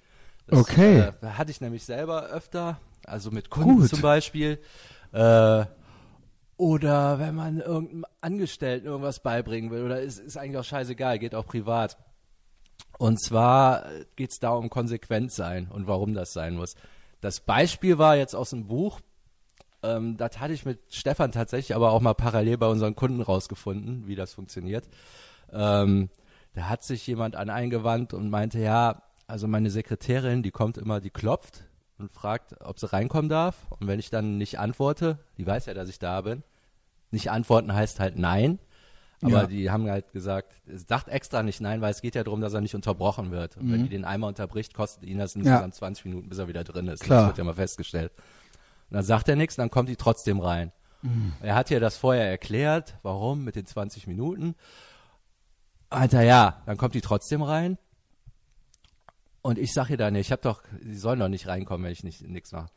Das, 0.50 0.60
Okay. 0.60 1.00
Äh, 1.00 1.28
hatte 1.28 1.52
ich 1.52 1.62
nämlich 1.62 1.86
selber 1.86 2.28
öfter, 2.28 2.80
also 3.06 3.32
mit 3.32 3.50
Kunden 3.50 3.82
Gut. 3.82 3.90
zum 3.90 4.02
Beispiel. 4.02 4.60
Äh, 5.12 5.66
oder 6.58 7.20
wenn 7.20 7.36
man 7.36 7.62
irgendeinem 7.62 8.06
Angestellten 8.22 8.88
irgendwas 8.88 9.22
beibringen 9.22 9.72
will, 9.72 9.84
oder 9.84 10.02
ist, 10.02 10.20
ist 10.20 10.38
eigentlich 10.38 10.58
auch 10.58 10.66
scheißegal, 10.66 11.20
geht 11.20 11.34
auch 11.34 11.46
privat. 11.46 11.98
Und 12.98 13.22
zwar 13.22 13.86
geht 14.16 14.32
es 14.32 14.40
da 14.40 14.52
um 14.52 14.70
konsequent 14.70 15.32
sein 15.32 15.70
und 15.72 15.88
warum 15.88 16.14
das 16.14 16.34
sein 16.34 16.56
muss. 16.56 16.76
Das 17.22 17.40
Beispiel 17.40 17.98
war 17.98 18.18
jetzt 18.18 18.36
aus 18.36 18.50
dem 18.50 18.68
Buch, 18.68 19.00
ähm, 19.84 20.18
das 20.18 20.40
hatte 20.40 20.54
ich 20.54 20.66
mit 20.66 20.80
Stefan 20.90 21.32
tatsächlich 21.32 21.76
aber 21.76 21.92
auch 21.92 22.02
mal 22.02 22.14
parallel 22.14 22.58
bei 22.58 22.68
unseren 22.68 22.96
Kunden 22.96 23.22
rausgefunden, 23.22 24.08
wie 24.08 24.16
das 24.16 24.34
funktioniert. 24.34 24.86
Ähm, 25.52 26.10
da 26.54 26.68
hat 26.68 26.84
sich 26.84 27.06
jemand 27.08 27.36
an 27.36 27.50
eingewandt 27.50 28.14
und 28.14 28.30
meinte, 28.30 28.60
ja, 28.60 29.04
also 29.30 29.48
meine 29.48 29.70
Sekretärin, 29.70 30.44
die 30.44 30.52
kommt 30.52 30.78
immer, 30.78 31.00
die 31.00 31.10
klopft 31.10 31.66
und 31.98 32.12
fragt, 32.12 32.56
ob 32.62 32.80
sie 32.80 32.92
reinkommen 32.92 33.30
darf. 33.30 33.56
Und 33.70 33.88
wenn 33.88 34.00
ich 34.00 34.10
dann 34.10 34.38
nicht 34.38 34.60
antworte, 34.60 35.20
die 35.38 35.46
weiß 35.46 35.66
ja, 35.68 35.74
dass 35.74 35.90
ich 35.90 36.00
da 36.00 36.22
bin. 36.22 36.44
Nicht 37.12 37.32
antworten 37.32 37.74
heißt 37.74 38.00
halt 38.00 38.18
nein. 38.18 38.60
Aber 39.22 39.42
Ja. 39.42 39.48
die 39.48 39.70
haben 39.70 39.90
halt 39.90 40.14
gesagt, 40.14 40.54
es 40.66 40.86
sagt 40.88 41.10
extra 41.10 41.44
nicht 41.44 41.60
nein, 41.60 41.82
weil 41.82 41.92
es 41.92 42.02
geht 42.02 42.16
ja 42.16 42.24
darum, 42.24 42.40
dass 42.40 42.54
er 42.54 42.62
nicht 42.62 42.76
unterbrochen 42.76 43.32
wird. 43.32 43.58
Und 43.58 43.70
wenn 43.72 43.84
die 43.84 43.90
den 43.90 44.06
einmal 44.06 44.30
unterbricht, 44.30 44.74
kostet 44.74 45.04
ihn 45.04 45.18
das 45.18 45.36
insgesamt 45.36 45.76
20 45.76 46.06
Minuten, 46.06 46.30
bis 46.30 46.38
er 46.38 46.48
wieder 46.48 46.64
drin 46.64 46.88
ist. 46.88 47.04
Klar. 47.04 47.20
Das 47.22 47.28
wird 47.32 47.38
ja 47.40 47.44
mal 47.44 47.54
festgestellt. 47.54 48.14
Und 48.90 48.96
dann 48.96 49.04
sagt 49.04 49.28
er 49.28 49.36
nichts, 49.36 49.56
dann 49.58 49.70
kommt 49.70 49.90
die 49.90 49.98
trotzdem 49.98 50.40
rein. 50.40 50.72
Er 51.42 51.56
hat 51.56 51.70
ja 51.70 51.80
das 51.80 51.98
vorher 51.98 52.30
erklärt, 52.30 52.98
warum 53.04 53.44
mit 53.44 53.56
den 53.56 53.66
20 53.66 54.08
Minuten. 54.08 54.56
Alter, 55.90 56.22
ja, 56.22 56.62
dann 56.66 56.78
kommt 56.78 56.94
die 56.96 57.02
trotzdem 57.02 57.42
rein. 57.42 57.78
Und 59.42 59.58
ich 59.58 59.74
sage 59.74 59.94
ihr 59.94 59.98
dann, 59.98 60.16
ich 60.16 60.32
habe 60.32 60.42
doch, 60.42 60.64
sie 60.82 60.98
sollen 60.98 61.20
doch 61.20 61.30
nicht 61.30 61.48
reinkommen, 61.48 61.86
wenn 61.86 61.92
ich 61.92 62.04
nicht 62.04 62.22
nichts 62.28 62.52
mache. 62.52 62.70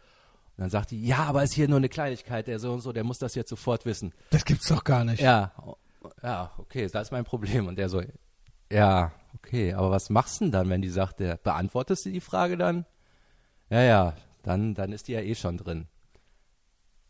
Und 0.56 0.62
dann 0.62 0.70
sagt 0.70 0.90
die, 0.90 1.04
ja, 1.04 1.18
aber 1.24 1.42
ist 1.42 1.54
hier 1.54 1.68
nur 1.68 1.78
eine 1.78 1.88
Kleinigkeit, 1.88 2.46
der 2.46 2.58
so 2.58 2.72
und 2.72 2.80
so, 2.80 2.92
der 2.92 3.04
muss 3.04 3.18
das 3.18 3.34
jetzt 3.34 3.48
sofort 3.48 3.84
wissen. 3.86 4.12
Das 4.30 4.44
gibt's 4.44 4.68
doch 4.68 4.84
gar 4.84 5.04
nicht. 5.04 5.20
Ja, 5.20 5.52
ja, 6.22 6.52
okay, 6.58 6.88
das 6.88 7.08
ist 7.08 7.10
mein 7.10 7.24
Problem. 7.24 7.66
Und 7.66 7.76
der 7.76 7.88
so, 7.88 8.02
ja, 8.70 9.12
okay, 9.34 9.72
aber 9.72 9.90
was 9.90 10.10
machst 10.10 10.40
du 10.40 10.44
denn 10.44 10.52
dann, 10.52 10.68
wenn 10.68 10.82
die 10.82 10.88
sagt, 10.88 11.20
der, 11.20 11.36
beantwortest 11.36 12.06
du 12.06 12.10
die 12.10 12.20
Frage 12.20 12.56
dann? 12.56 12.86
Ja, 13.70 13.82
ja, 13.82 14.14
dann, 14.42 14.74
dann 14.74 14.92
ist 14.92 15.08
die 15.08 15.12
ja 15.12 15.20
eh 15.20 15.34
schon 15.34 15.56
drin. 15.56 15.86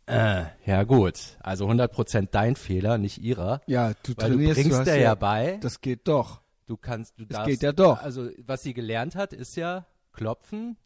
Äh, 0.06 0.44
ja 0.66 0.82
gut, 0.82 1.38
also 1.40 1.68
100% 1.68 2.28
dein 2.30 2.56
Fehler, 2.56 2.98
nicht 2.98 3.18
ihrer. 3.18 3.60
Ja, 3.66 3.92
du 4.02 4.12
Weil 4.16 4.30
du 4.30 4.36
trainierst, 4.36 4.60
bringst 4.60 4.78
hast 4.78 4.86
der 4.86 4.96
ja 4.98 5.14
bei. 5.14 5.58
Das 5.62 5.80
geht 5.80 6.06
doch. 6.08 6.41
Du 6.66 6.76
kannst, 6.76 7.18
du 7.18 7.24
Das 7.26 7.38
darfst. 7.38 7.50
geht 7.50 7.62
ja 7.62 7.72
doch. 7.72 8.00
Also, 8.02 8.28
was 8.46 8.62
sie 8.62 8.72
gelernt 8.74 9.14
hat, 9.16 9.32
ist 9.32 9.56
ja 9.56 9.86
klopfen, 10.12 10.76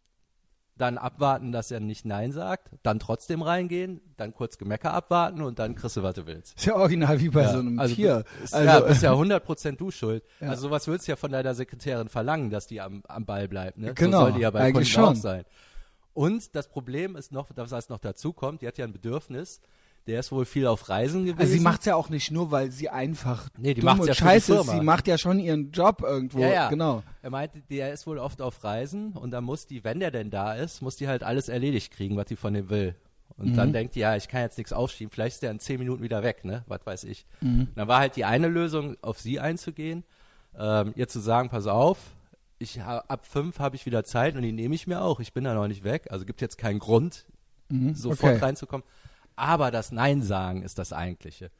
dann 0.79 0.99
abwarten, 0.99 1.53
dass 1.53 1.71
er 1.71 1.81
nicht 1.81 2.05
Nein 2.05 2.33
sagt, 2.33 2.71
dann 2.83 2.99
trotzdem 2.99 3.41
reingehen, 3.43 4.01
dann 4.19 4.35
kurz 4.35 4.59
Gemecker 4.59 4.93
abwarten 4.93 5.41
und 5.43 5.59
dann 5.59 5.75
kriegst 5.75 5.97
du, 5.97 6.03
was 6.03 6.15
du 6.15 6.27
willst. 6.27 6.57
Ist 6.57 6.67
ja 6.67 6.75
original 6.77 7.19
wie 7.21 7.31
bei 7.31 7.43
Ja, 7.43 7.53
so 7.53 7.59
einem 7.61 7.79
also 7.79 7.95
Tier. 7.95 8.25
Ist, 8.45 8.55
also, 8.55 8.67
ja, 8.69 8.81
bist 8.81 9.03
ja 9.03 9.13
100% 9.13 9.77
du 9.77 9.91
schuld. 9.91 10.23
Ja. 10.41 10.51
Also 10.51 10.63
sowas 10.69 10.87
würdest 10.87 11.09
du 11.09 11.13
ja 11.13 11.17
von 11.17 11.33
deiner 11.33 11.55
Sekretärin 11.55 12.09
verlangen, 12.11 12.51
dass 12.51 12.67
die 12.67 12.81
am, 12.83 13.03
am 13.09 13.25
Ball 13.25 13.49
bleibt. 13.49 13.79
Ne? 13.79 13.95
Genau, 13.95 14.19
so 14.19 14.25
soll 14.27 14.33
die 14.35 14.41
ja 14.41 14.51
bei 14.51 14.61
eigentlich 14.61 14.93
Kunden 14.95 15.07
auch 15.09 15.13
schon. 15.15 15.21
sein. 15.23 15.45
Und 16.13 16.55
das 16.55 16.69
Problem 16.69 17.17
ist 17.17 17.33
noch, 17.33 17.51
dass 17.53 17.71
was 17.71 17.89
noch 17.89 17.99
dazu 17.99 18.33
kommt, 18.35 18.61
die 18.63 18.67
hat 18.67 18.77
ja 18.79 18.85
ein 18.85 18.93
Bedürfnis, 18.93 19.61
der 20.07 20.21
ist 20.21 20.31
wohl 20.33 20.45
viel 20.45 20.67
auf 20.67 20.89
Reisen 20.89 21.25
gewesen. 21.25 21.41
also 21.41 21.53
sie 21.53 21.61
macht's 21.61 21.85
ja 21.87 21.95
auch 21.97 22.09
nicht 22.09 22.31
nur, 22.31 22.51
weil 22.51 22.71
sie 22.71 22.89
einfach 22.89 23.49
Nee, 23.59 23.75
die 23.75 23.81
dumm 23.81 24.01
und 24.01 24.07
ja 24.07 24.15
scheiße 24.15 24.55
ist. 24.57 24.71
Sie 24.71 24.81
macht 24.81 25.09
ja 25.09 25.19
schon 25.19 25.39
ihren 25.41 25.71
Job 25.73 26.03
irgendwo. 26.03 26.41
Ja, 26.41 26.49
ja. 26.49 26.69
Genau. 26.69 27.03
Er 27.23 27.31
meinte, 27.31 27.61
der 27.71 27.93
ist 27.93 28.07
wohl 28.07 28.19
oft 28.19 28.41
auf 28.41 28.63
Reisen 28.65 29.13
und 29.13 29.31
dann 29.33 29.45
muss 29.45 29.67
die, 29.67 29.83
wenn 29.85 29.99
der 30.01 30.11
denn 30.11 30.31
da 30.31 30.55
ist, 30.55 30.81
muss 30.83 30.97
die 30.97 31.09
halt 31.09 31.23
alles 31.25 31.49
erledigt 31.49 31.93
kriegen, 31.93 32.17
was 32.17 32.27
die 32.27 32.37
von 32.37 32.55
dem 32.55 32.71
will. 32.71 32.95
Und 33.39 33.51
Mhm. 33.51 33.57
dann 33.57 33.73
denkt 33.73 33.95
die, 33.97 34.01
ja, 34.01 34.17
ich 34.17 34.29
kann 34.29 34.41
jetzt 34.43 34.57
nichts 34.57 34.73
aufschieben, 34.73 35.11
vielleicht 35.11 35.35
ist 35.35 35.43
der 35.43 35.51
in 35.51 35.59
zehn 35.59 35.79
Minuten 35.79 36.03
wieder 36.03 36.23
weg, 36.23 36.45
ne? 36.45 36.65
Was 36.69 36.81
weiß 36.87 37.05
ich. 37.05 37.27
Mhm. 37.43 37.69
Dann 37.75 37.89
war 37.89 37.99
halt 37.99 38.17
die 38.17 38.25
eine 38.25 38.49
Lösung, 38.49 38.97
auf 39.03 39.19
sie 39.21 39.41
einzugehen, 39.41 40.05
ähm, 40.59 40.93
ihr 40.97 41.09
zu 41.09 41.21
sagen, 41.21 41.51
pass 41.51 41.67
auf, 41.67 41.99
ich 42.59 42.81
ha- 42.81 43.05
ab 43.09 43.27
fünf 43.27 43.59
habe 43.59 43.77
ich 43.77 43.85
wieder 43.85 44.05
Zeit 44.05 44.37
und 44.37 44.43
die 44.43 44.53
nehme 44.53 44.75
ich 44.75 44.87
mir 44.87 45.03
auch. 45.03 45.21
Ich 45.21 45.35
bin 45.35 45.45
da 45.45 45.53
noch 45.53 45.69
nicht 45.69 45.85
weg, 45.85 46.07
also 46.11 46.25
gibt 46.25 46.41
jetzt 46.41 46.57
keinen 46.57 46.79
Grund, 46.79 47.27
sofort 47.93 48.31
Mhm. 48.31 48.37
okay. 48.37 48.45
reinzukommen. 48.45 48.87
Aber 49.37 49.71
das 49.71 49.93
Nein 49.93 50.23
sagen 50.23 50.63
ist 50.63 50.79
das 50.79 50.93
eigentliche. 50.93 51.51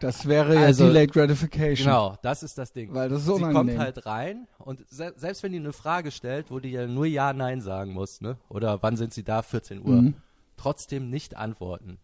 Das 0.00 0.26
wäre 0.26 0.54
ja 0.54 0.62
Also- 0.62 0.86
Delayed 0.86 1.12
Gratification. 1.12 1.86
Genau, 1.86 2.16
das 2.22 2.42
ist 2.42 2.56
das 2.56 2.72
Ding. 2.72 2.94
Weil 2.94 3.10
das 3.10 3.18
ist 3.20 3.24
Sie 3.26 3.30
kommt 3.32 3.44
unangenehm. 3.50 3.78
halt 3.78 4.06
rein 4.06 4.46
und 4.58 4.82
se 4.88 5.12
selbst 5.16 5.42
wenn 5.42 5.52
die 5.52 5.58
eine 5.58 5.74
Frage 5.74 6.10
stellt, 6.10 6.50
wo 6.50 6.58
die 6.58 6.70
ja 6.70 6.86
nur 6.86 7.04
Ja, 7.04 7.32
Nein 7.34 7.60
sagen 7.60 7.92
muss, 7.92 8.22
ne? 8.22 8.38
Oder 8.48 8.82
wann 8.82 8.96
sind 8.96 9.12
sie 9.12 9.22
da? 9.24 9.42
14 9.42 9.80
Uhr. 9.80 10.00
Mhm. 10.02 10.14
Trotzdem 10.56 11.10
nicht 11.10 11.36
antworten. 11.36 11.98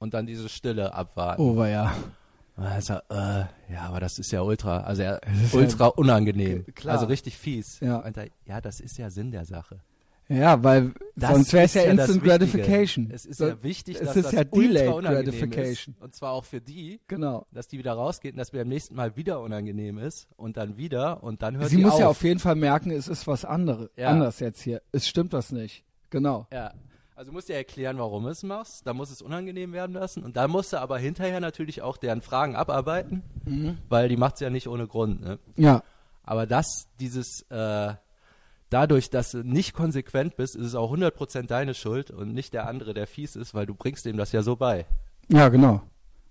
Und 0.00 0.14
dann 0.14 0.26
diese 0.26 0.48
Stille 0.48 0.92
abwarten. 0.94 1.40
Oh, 1.42 1.56
war 1.56 1.68
ja. 1.68 1.92
Also, 2.56 2.94
äh, 3.08 3.44
ja, 3.72 3.82
aber 3.82 4.00
das 4.00 4.18
ist 4.18 4.32
ja 4.32 4.40
ultra, 4.42 4.80
also 4.80 5.02
ja, 5.02 5.12
ja- 5.14 5.20
ultra 5.52 5.86
unangenehm. 5.86 6.64
Klar. 6.74 6.94
Also 6.94 7.06
richtig 7.06 7.36
fies. 7.38 7.78
Ja. 7.78 7.98
Und 7.98 8.16
da, 8.16 8.24
ja, 8.46 8.60
das 8.60 8.80
ist 8.80 8.98
ja 8.98 9.10
Sinn 9.10 9.30
der 9.30 9.44
Sache. 9.44 9.78
Ja, 10.28 10.62
weil 10.62 10.92
Das 11.16 11.32
sonst 11.32 11.52
wäre 11.54 11.64
es 11.64 11.74
ja 11.74 11.82
das 11.94 12.08
Instant. 12.10 12.24
Gratification. 12.24 13.10
Es 13.10 13.24
ist 13.24 13.38
So- 13.38 13.48
ja 13.48 13.62
wichtig, 13.62 13.96
es 13.96 14.02
dass 14.08 14.16
ist 14.16 14.24
das 14.26 14.32
ja 14.32 14.44
Delayed 14.44 15.02
Gratification. 15.04 15.94
ist. 15.94 16.02
Und 16.02 16.14
zwar 16.14 16.32
auch 16.32 16.44
für 16.44 16.60
die, 16.60 17.00
Genau. 17.08 17.46
dass 17.50 17.66
die 17.68 17.78
wieder 17.78 17.94
rausgeht 17.94 18.32
und 18.34 18.38
dass 18.38 18.50
beim 18.50 18.68
nächsten 18.68 18.94
Mal 18.94 19.16
wieder 19.16 19.40
unangenehm 19.40 19.98
ist 19.98 20.28
und 20.36 20.56
dann 20.58 20.76
wieder 20.76 21.22
und 21.22 21.40
dann 21.42 21.56
hört 21.56 21.70
Sie 21.70 21.76
die 21.76 21.82
muss 21.82 21.94
auf. 21.94 22.00
ja 22.00 22.08
auf 22.08 22.22
jeden 22.22 22.40
Fall 22.40 22.56
merken, 22.56 22.90
es 22.90 23.08
ist 23.08 23.26
was 23.26 23.44
anderes. 23.46 23.88
Ja. 23.96 24.08
Anders 24.08 24.38
jetzt 24.40 24.60
hier. 24.60 24.82
Es 24.92 25.08
stimmt 25.08 25.32
was 25.32 25.50
nicht. 25.50 25.82
Genau. 26.10 26.46
Ja. 26.52 26.72
Also 27.16 27.32
musst 27.32 27.48
du 27.48 27.52
ja 27.54 27.58
erklären, 27.58 27.98
warum 27.98 28.24
du 28.24 28.28
es 28.28 28.42
machst. 28.44 28.82
Da 28.86 28.92
muss 28.94 29.10
es 29.10 29.22
unangenehm 29.22 29.72
werden 29.72 29.94
lassen. 29.94 30.22
Und 30.22 30.36
da 30.36 30.46
musst 30.46 30.72
du 30.72 30.76
aber 30.76 30.98
hinterher 30.98 31.40
natürlich 31.40 31.82
auch 31.82 31.96
deren 31.96 32.20
Fragen 32.20 32.54
abarbeiten, 32.54 33.22
Mhm. 33.44 33.78
weil 33.88 34.08
die 34.08 34.16
macht 34.16 34.34
es 34.34 34.40
ja 34.40 34.50
nicht 34.50 34.68
ohne 34.68 34.86
Grund. 34.86 35.20
Ne? 35.22 35.38
Ja. 35.56 35.82
Aber 36.22 36.46
das, 36.46 36.86
dieses, 37.00 37.44
äh, 37.50 37.94
dadurch, 38.70 39.10
dass 39.10 39.30
du 39.32 39.38
nicht 39.44 39.72
konsequent 39.74 40.36
bist, 40.36 40.56
ist 40.56 40.66
es 40.66 40.74
auch 40.74 40.92
100% 40.92 41.46
deine 41.46 41.74
Schuld 41.74 42.10
und 42.10 42.32
nicht 42.34 42.52
der 42.54 42.66
andere, 42.68 42.94
der 42.94 43.06
fies 43.06 43.36
ist, 43.36 43.54
weil 43.54 43.66
du 43.66 43.74
bringst 43.74 44.04
dem 44.06 44.16
das 44.16 44.32
ja 44.32 44.42
so 44.42 44.56
bei. 44.56 44.86
Ja, 45.28 45.48
genau. 45.48 45.82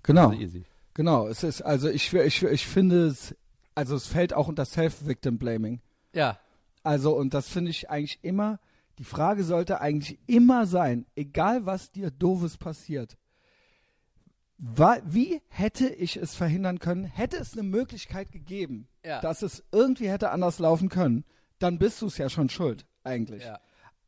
Genau. 0.04 0.30
Also. 0.30 0.60
Genau. 0.94 1.28
Es 1.28 1.44
ist, 1.44 1.62
also 1.62 1.90
ich, 1.90 2.14
ich, 2.14 2.44
ich 2.44 2.66
finde 2.68 3.08
es, 3.08 3.36
also 3.76 3.96
es 3.96 4.08
fällt 4.08 4.34
auch 4.34 4.48
unter 4.48 4.66
Self-Victim-Blaming. 4.66 5.82
Ja, 6.14 6.40
Also, 6.84 7.16
und 7.16 7.34
das 7.34 7.48
finde 7.50 7.70
ich 7.72 7.90
eigentlich 7.90 8.20
immer, 8.24 8.60
die 8.98 9.04
Frage 9.04 9.44
sollte 9.44 9.82
eigentlich 9.82 10.18
immer 10.26 10.66
sein, 10.66 11.06
egal 11.16 11.66
was 11.66 11.92
dir 11.92 12.10
doofes 12.10 12.58
passiert. 12.58 13.18
Wie 14.58 15.40
hätte 15.50 15.88
ich 15.88 16.18
es 16.18 16.34
verhindern 16.34 16.80
können? 16.80 17.04
Hätte 17.04 17.38
es 17.38 17.54
eine 17.54 17.62
Möglichkeit 17.62 18.32
gegeben, 18.32 18.88
Ja. 19.06 19.22
dass 19.22 19.44
es 19.44 19.64
irgendwie 19.72 20.10
hätte 20.10 20.32
anders 20.32 20.58
laufen 20.58 20.90
können, 20.90 21.26
dann 21.60 21.80
bist 21.80 22.02
du 22.02 22.08
es 22.08 22.18
ja 22.18 22.30
schon 22.30 22.50
schuld, 22.50 22.86
eigentlich. 23.04 23.44
ja. 23.44 23.60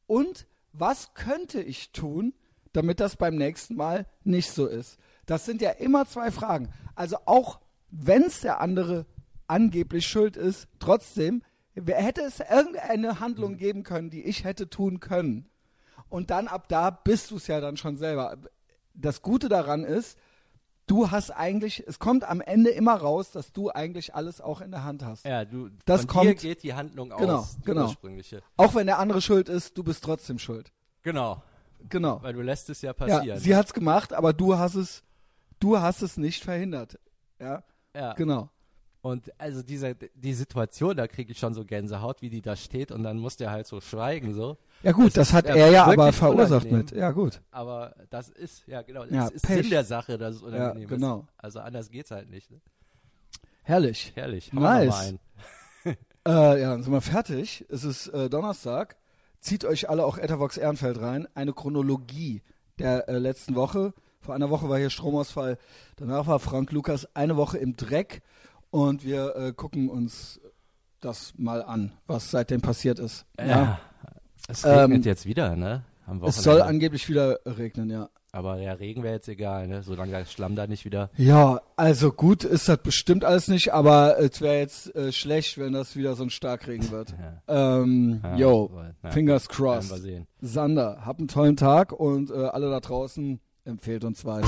Und 0.07 0.47
was 0.71 1.13
könnte 1.13 1.61
ich 1.61 1.91
tun, 1.91 2.33
damit 2.73 2.99
das 2.99 3.15
beim 3.15 3.35
nächsten 3.35 3.75
Mal 3.75 4.05
nicht 4.23 4.51
so 4.51 4.67
ist? 4.67 4.97
Das 5.25 5.45
sind 5.45 5.61
ja 5.61 5.71
immer 5.71 6.05
zwei 6.05 6.31
Fragen. 6.31 6.69
Also 6.95 7.17
auch 7.25 7.59
wenn 7.91 8.23
es 8.23 8.41
der 8.41 8.61
andere 8.61 9.05
angeblich 9.47 10.07
schuld 10.07 10.37
ist, 10.37 10.67
trotzdem 10.79 11.43
hätte 11.75 12.21
es 12.21 12.39
irgendeine 12.39 13.19
Handlung 13.19 13.57
geben 13.57 13.83
können, 13.83 14.09
die 14.09 14.23
ich 14.23 14.43
hätte 14.43 14.69
tun 14.69 14.99
können. 14.99 15.49
Und 16.09 16.29
dann 16.31 16.47
ab 16.47 16.67
da 16.69 16.89
bist 16.89 17.31
du 17.31 17.37
es 17.37 17.47
ja 17.47 17.61
dann 17.61 17.77
schon 17.77 17.97
selber. 17.97 18.37
Das 18.93 19.21
Gute 19.21 19.49
daran 19.49 19.83
ist, 19.83 20.17
du 20.89 21.11
hast 21.11 21.31
eigentlich, 21.31 21.83
es 21.87 21.99
kommt 21.99 22.23
am 22.23 22.41
Ende 22.41 22.71
immer 22.71 22.95
raus, 22.95 23.31
dass 23.31 23.51
du 23.53 23.69
eigentlich 23.69 24.15
alles 24.15 24.41
auch 24.41 24.61
in 24.61 24.71
der 24.71 24.83
Hand 24.83 25.05
hast. 25.05 25.25
Ja, 25.25 25.45
du, 25.45 25.69
das 25.85 26.01
von 26.01 26.09
kommt, 26.09 26.25
dir 26.25 26.35
geht 26.35 26.63
die 26.63 26.73
Handlung 26.73 27.09
genau, 27.09 27.37
aus, 27.37 27.57
die 27.57 27.61
genau. 27.63 27.83
ursprüngliche. 27.85 28.41
Auch 28.57 28.75
wenn 28.75 28.87
der 28.87 28.99
andere 28.99 29.21
schuld 29.21 29.49
ist, 29.49 29.77
du 29.77 29.83
bist 29.83 30.03
trotzdem 30.03 30.39
schuld. 30.39 30.71
Genau, 31.03 31.41
Genau. 31.87 32.21
weil 32.21 32.33
du 32.33 32.41
lässt 32.41 32.69
es 32.69 32.81
ja 32.81 32.93
passieren. 32.93 33.25
Ja, 33.25 33.37
sie 33.37 33.55
hat's 33.55 33.73
gemacht, 33.73 34.13
aber 34.13 34.33
du 34.33 34.57
hast 34.57 34.75
es, 34.75 35.03
du 35.59 35.79
hast 35.79 36.01
es 36.01 36.17
nicht 36.17 36.43
verhindert. 36.43 36.99
Ja, 37.39 37.63
ja. 37.95 38.13
genau. 38.13 38.49
Und 39.01 39.31
also 39.39 39.63
diese 39.63 39.95
die 39.95 40.33
Situation, 40.33 40.97
da 40.97 41.07
kriege 41.07 41.31
ich 41.31 41.39
schon 41.39 41.53
so 41.53 41.63
Gänsehaut, 41.63 42.21
wie 42.21 42.29
die 42.29 42.41
da 42.41 42.57
steht 42.57 42.91
und 42.91 43.03
dann 43.03 43.17
muss 43.17 43.37
der 43.37 43.49
halt 43.49 43.65
so 43.65 43.79
schweigen 43.79 44.33
so. 44.33 44.57
Ja 44.83 44.91
gut, 44.91 45.07
das, 45.07 45.13
Das 45.29 45.33
hat 45.33 45.45
er 45.45 45.71
ja 45.71 45.85
aber 45.85 46.11
verursacht 46.11 46.65
unangenehm. 46.65 46.77
mit. 46.77 46.91
Ja 46.91 47.11
gut. 47.11 47.41
Aber 47.51 47.95
das 48.09 48.27
ist, 48.29 48.67
ja 48.67 48.81
genau, 48.81 49.03
das 49.05 49.11
Ja, 49.11 49.27
ist 49.27 49.45
Pech. 49.45 49.61
Sinn 49.61 49.69
der 49.69 49.85
Sache, 49.85 50.17
dass 50.17 50.35
es 50.35 50.41
unangenehm 50.41 50.89
genau. 50.89 51.19
ist. 51.19 51.27
Also 51.37 51.59
anders 51.59 51.89
geht's 51.89 52.11
halt 52.11 52.29
nicht. 52.29 52.51
Ne? 52.51 52.59
Herrlich. 53.63 54.11
Herrlich, 54.15 54.51
wir 54.51 54.59
Nice. 54.59 55.15
Äh, 56.27 56.61
ja, 56.61 56.71
dann 56.71 56.83
sind 56.83 56.91
wir 56.91 56.99
fertig. 56.99 57.65
Es 57.69 57.85
ist 57.85 58.07
äh, 58.09 58.29
Donnerstag. 58.29 58.97
Zieht 59.39 59.63
euch 59.63 59.89
alle 59.89 60.03
auch 60.05 60.17
Etavox 60.17 60.57
Ehrenfeld 60.57 60.99
rein. 60.99 61.29
Eine 61.33 61.53
Chronologie 61.53 62.41
der 62.77 63.07
äh, 63.07 63.17
letzten 63.17 63.55
Woche. 63.55 63.93
Vor 64.19 64.35
einer 64.35 64.49
Woche 64.49 64.67
war 64.67 64.77
hier 64.77 64.89
Stromausfall. 64.89 65.57
Danach 65.95 66.27
war 66.27 66.39
Frank 66.39 66.73
Lukas 66.73 67.07
eine 67.15 67.37
Woche 67.37 67.57
im 67.57 67.77
Dreck. 67.77 68.21
Und 68.71 69.03
wir 69.03 69.35
äh, 69.35 69.53
gucken 69.53 69.89
uns 69.89 70.39
das 71.01 71.33
mal 71.37 71.63
an, 71.63 71.91
was 72.07 72.29
seitdem 72.31 72.61
passiert 72.61 72.99
ist. 72.99 73.25
Ja. 73.39 73.79
Es 74.47 74.65
regnet 74.65 74.91
Ähm, 74.97 75.01
jetzt 75.03 75.25
wieder, 75.25 75.55
ne? 75.55 75.83
Es 76.25 76.41
soll 76.43 76.61
angeblich 76.61 77.07
wieder 77.07 77.39
regnen, 77.45 77.89
ja. 77.89 78.09
Aber 78.31 78.57
der 78.57 78.79
Regen 78.79 79.01
wäre 79.01 79.15
jetzt 79.15 79.27
egal, 79.27 79.67
ne? 79.67 79.81
Solange 79.81 80.11
der 80.11 80.25
Schlamm 80.25 80.55
da 80.55 80.67
nicht 80.67 80.85
wieder. 80.85 81.09
Ja, 81.17 81.61
also 81.75 82.11
gut 82.11 82.43
ist 82.43 82.69
das 82.69 82.77
bestimmt 82.79 83.25
alles 83.25 83.47
nicht, 83.47 83.73
aber 83.73 84.19
es 84.19 84.39
wäre 84.41 84.57
jetzt 84.59 84.95
äh, 84.95 85.11
schlecht, 85.11 85.57
wenn 85.57 85.73
das 85.73 85.95
wieder 85.95 86.15
so 86.15 86.23
ein 86.23 86.29
Starkregen 86.29 86.91
wird. 86.91 87.15
Ja. 87.47 87.79
Ähm, 87.81 88.21
Ja, 88.23 88.35
yo, 88.35 88.71
na, 89.01 89.09
fingers 89.11 89.47
Werden 89.47 89.57
wir 89.57 89.65
crossed. 89.89 90.01
sehen. 90.03 90.27
Sander, 90.41 91.01
habt 91.05 91.19
einen 91.19 91.27
tollen 91.27 91.57
Tag 91.57 91.91
und 91.91 92.29
äh, 92.29 92.33
alle 92.45 92.69
da 92.69 92.79
draußen 92.79 93.39
empfehlt 93.65 94.03
uns 94.03 94.25
weiter. 94.25 94.47